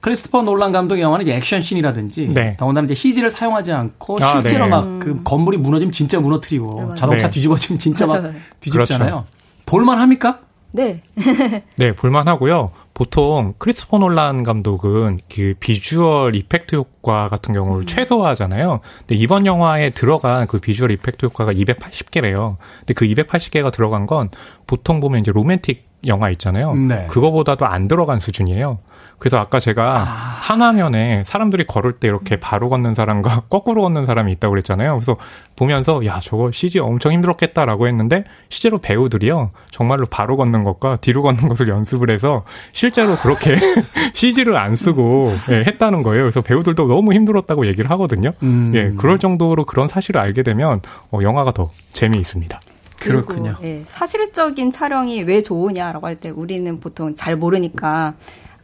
[0.00, 2.54] 크리스토퍼 놀란 감독의 영화는 이제 액션 씬이라든지 네.
[2.58, 4.70] 더군다나 이제 CG를 사용하지 않고 아, 실제로 네.
[4.70, 6.94] 막그 건물이 무너지면 진짜 무너뜨리고 네.
[7.00, 7.30] 자동차 네.
[7.30, 8.34] 뒤집어지면 진짜 막 맞아요.
[8.60, 9.24] 뒤집잖아요.
[9.64, 10.40] 볼만 합니까?
[10.72, 11.00] 네.
[11.78, 12.72] 네, 볼만 하고요.
[12.94, 18.80] 보통 크리스토퍼 놀란 감독은 그 비주얼 이펙트 효과 같은 경우를 최소화하잖아요.
[19.00, 22.56] 근데 이번 영화에 들어간 그 비주얼 이펙트 효과가 280개래요.
[22.78, 24.30] 근데 그 280개가 들어간 건
[24.68, 26.74] 보통 보면 이제 로맨틱 영화 있잖아요.
[26.74, 27.06] 네.
[27.08, 28.78] 그거보다도 안 들어간 수준이에요.
[29.24, 34.30] 그래서 아까 제가 한 화면에 사람들이 걸을 때 이렇게 바로 걷는 사람과 거꾸로 걷는 사람이
[34.32, 34.96] 있다고 그랬잖아요.
[34.96, 35.16] 그래서
[35.56, 41.48] 보면서 야 저거 CG 엄청 힘들었겠다라고 했는데 실제로 배우들이요 정말로 바로 걷는 것과 뒤로 걷는
[41.48, 43.56] 것을 연습을 해서 실제로 그렇게
[44.12, 46.24] CG를 안 쓰고 예, 했다는 거예요.
[46.24, 48.30] 그래서 배우들도 너무 힘들었다고 얘기를 하거든요.
[48.42, 48.72] 음.
[48.74, 52.60] 예, 그럴 정도로 그런 사실을 알게 되면 어, 영화가 더 재미있습니다.
[53.00, 53.54] 그렇군요.
[53.62, 58.12] 예, 사실적인 촬영이 왜 좋으냐라고 할 때 우리는 보통 잘 모르니까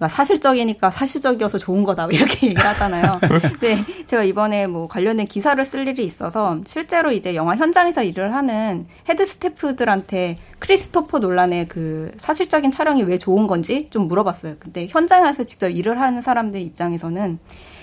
[0.01, 3.21] 그러니까 사실적이니까 사실적이어서 좋은 거다 이렇게 얘기를 하잖아요.
[3.21, 8.87] 근데 제가 이번에 뭐 관련된 기사를 쓸 일이 있어서 실제로 이제 영화 현장에서 일을 하는
[9.09, 14.57] 헤드 스태프들한테 크리스토퍼 놀란의 그 사실적인 촬영이 왜 좋은 건지 좀 물어봤어요.
[14.59, 17.39] 근데 현장에서 직접 일을 하는 사람들 입장에서는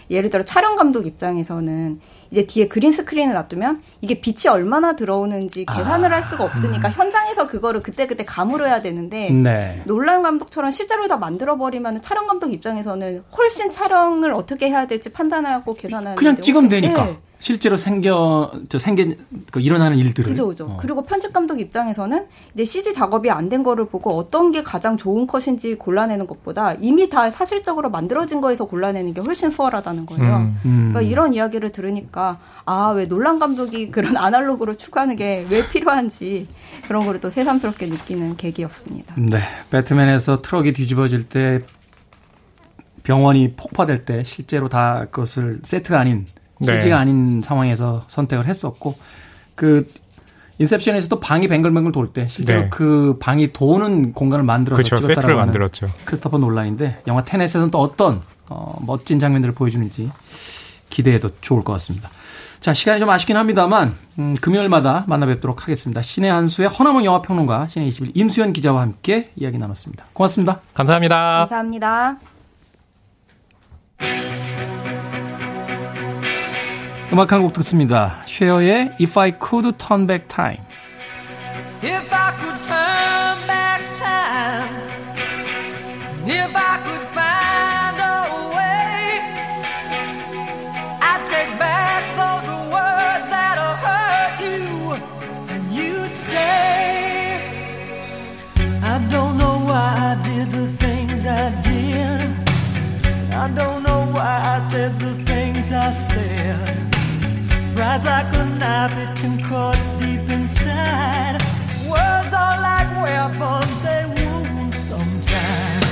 [0.09, 1.99] 예를 들어 촬영 감독 입장에서는
[2.32, 7.82] 이제 뒤에 그린 스크린을 놔두면 이게 빛이 얼마나 들어오는지 계산을 할 수가 없으니까 현장에서 그거를
[7.82, 9.82] 그때그때 감으로해야 되는데 네.
[9.86, 15.73] 놀란 감독처럼 실제로 다 만들어 버리면 촬영 감독 입장에서는 훨씬 촬영을 어떻게 해야 될지 판단하고
[15.73, 17.05] 계산하는 그냥 데 찍으면 되니까.
[17.05, 17.17] 네.
[17.39, 19.05] 실제로 생겨 저 생겨
[19.51, 20.65] 그 일어나는 일들을 그죠, 그죠.
[20.65, 20.78] 어.
[20.82, 22.25] 그리고 편집 감독 입장에서는
[22.55, 27.09] 이제 CG 작업이 안 된 거를 보고 어떤 게 가장 좋은 컷인지 골라내는 것보다 이미
[27.09, 30.36] 다 사실적으로 만들어진 거에서 골라내는 게 훨씬 수월하다는 거예요.
[30.38, 30.59] 음.
[30.65, 30.89] 음.
[30.91, 32.16] 그러니까 이런 이야기를 들으니까
[32.65, 36.47] 아 왜 놀란 감독이 그런 아날로그로 추구하는 게 왜 필요한지
[36.88, 39.15] 그런 거를 또 새삼스럽게 느끼는 계기였습니다.
[39.18, 39.39] 네.
[39.70, 41.59] 배트맨에서 트럭이 뒤집어질 때
[43.03, 46.26] 병원이 폭파될 때 실제로 다 그것을 세트가 아닌
[46.59, 46.76] 네.
[46.76, 48.95] CG가 아닌 상황에서 선택을 했었고
[49.55, 49.88] 그
[50.59, 52.70] 인셉션에서도 방이 뱅글뱅글 돌 때 실제로 네.
[52.70, 54.97] 그 방이 도는 공간을 만들어서 그렇죠.
[55.07, 55.88] 찍었다라고 만들었죠.
[56.05, 60.11] 크리스토퍼 놀란인데 영화 테넷에서는 또 어떤 어, 멋진 장면들을 보여주는지
[60.89, 62.09] 기대해도 좋을 것 같습니다.
[62.59, 66.01] 자 시간이 좀 아쉽긴 합니다만 음, 금요일마다 만나 뵙도록 하겠습니다.
[66.01, 70.05] 신의 한수의 허나문 영화평론가 신의 21 임수연 기자와 함께 이야기 나눴습니다.
[70.13, 70.61] 고맙습니다.
[70.73, 71.45] 감사합니다.
[71.47, 72.17] 감사합니다.
[77.13, 78.21] 음악 한 곡 듣습니다.
[78.25, 80.61] 쉐어의 If I Could Turn Back Time.
[81.81, 84.88] If I could turn back time,
[86.25, 87.07] if I could
[100.10, 102.22] I did the things I did.
[103.43, 106.95] I don't know why I said the things I said.
[107.76, 111.36] Pride's like a knife, it can cut deep inside.
[111.91, 115.86] Words are like weapons, they wound sometimes.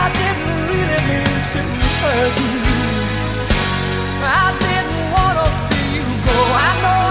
[0.00, 1.62] I didn't really mean to
[2.02, 2.58] hurt you.
[4.42, 6.38] I didn't want to see you go.
[6.66, 7.05] I know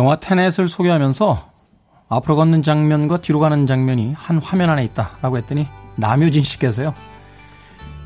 [0.00, 1.50] 영화 테넷을 소개하면서
[2.08, 6.94] 앞으로 걷는 장면과 뒤로 가는 장면이 한 화면 안에 있다라고 했더니 남효진 씨께서요.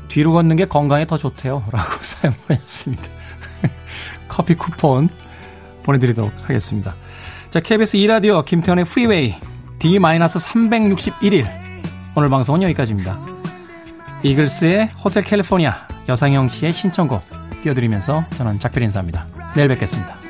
[0.09, 1.63] 뒤로 걷는 게 건강에 더 좋대요.
[1.71, 3.03] 라고 사연 보냈습니다.
[4.27, 5.07] 커피 쿠폰
[5.83, 6.95] 보내드리도록 하겠습니다.
[7.49, 9.33] 자, KBS 2라디오 김태훈의 Freeway
[9.79, 11.47] D-361일
[12.13, 13.17] 오늘 방송은 여기까지입니다.
[14.21, 17.23] 이글스의 Hotel California 여상영 씨의 신청곡
[17.63, 19.27] 띄워드리면서 저는 작별 인사합니다.
[19.55, 20.25] 내일 뵙겠습니다.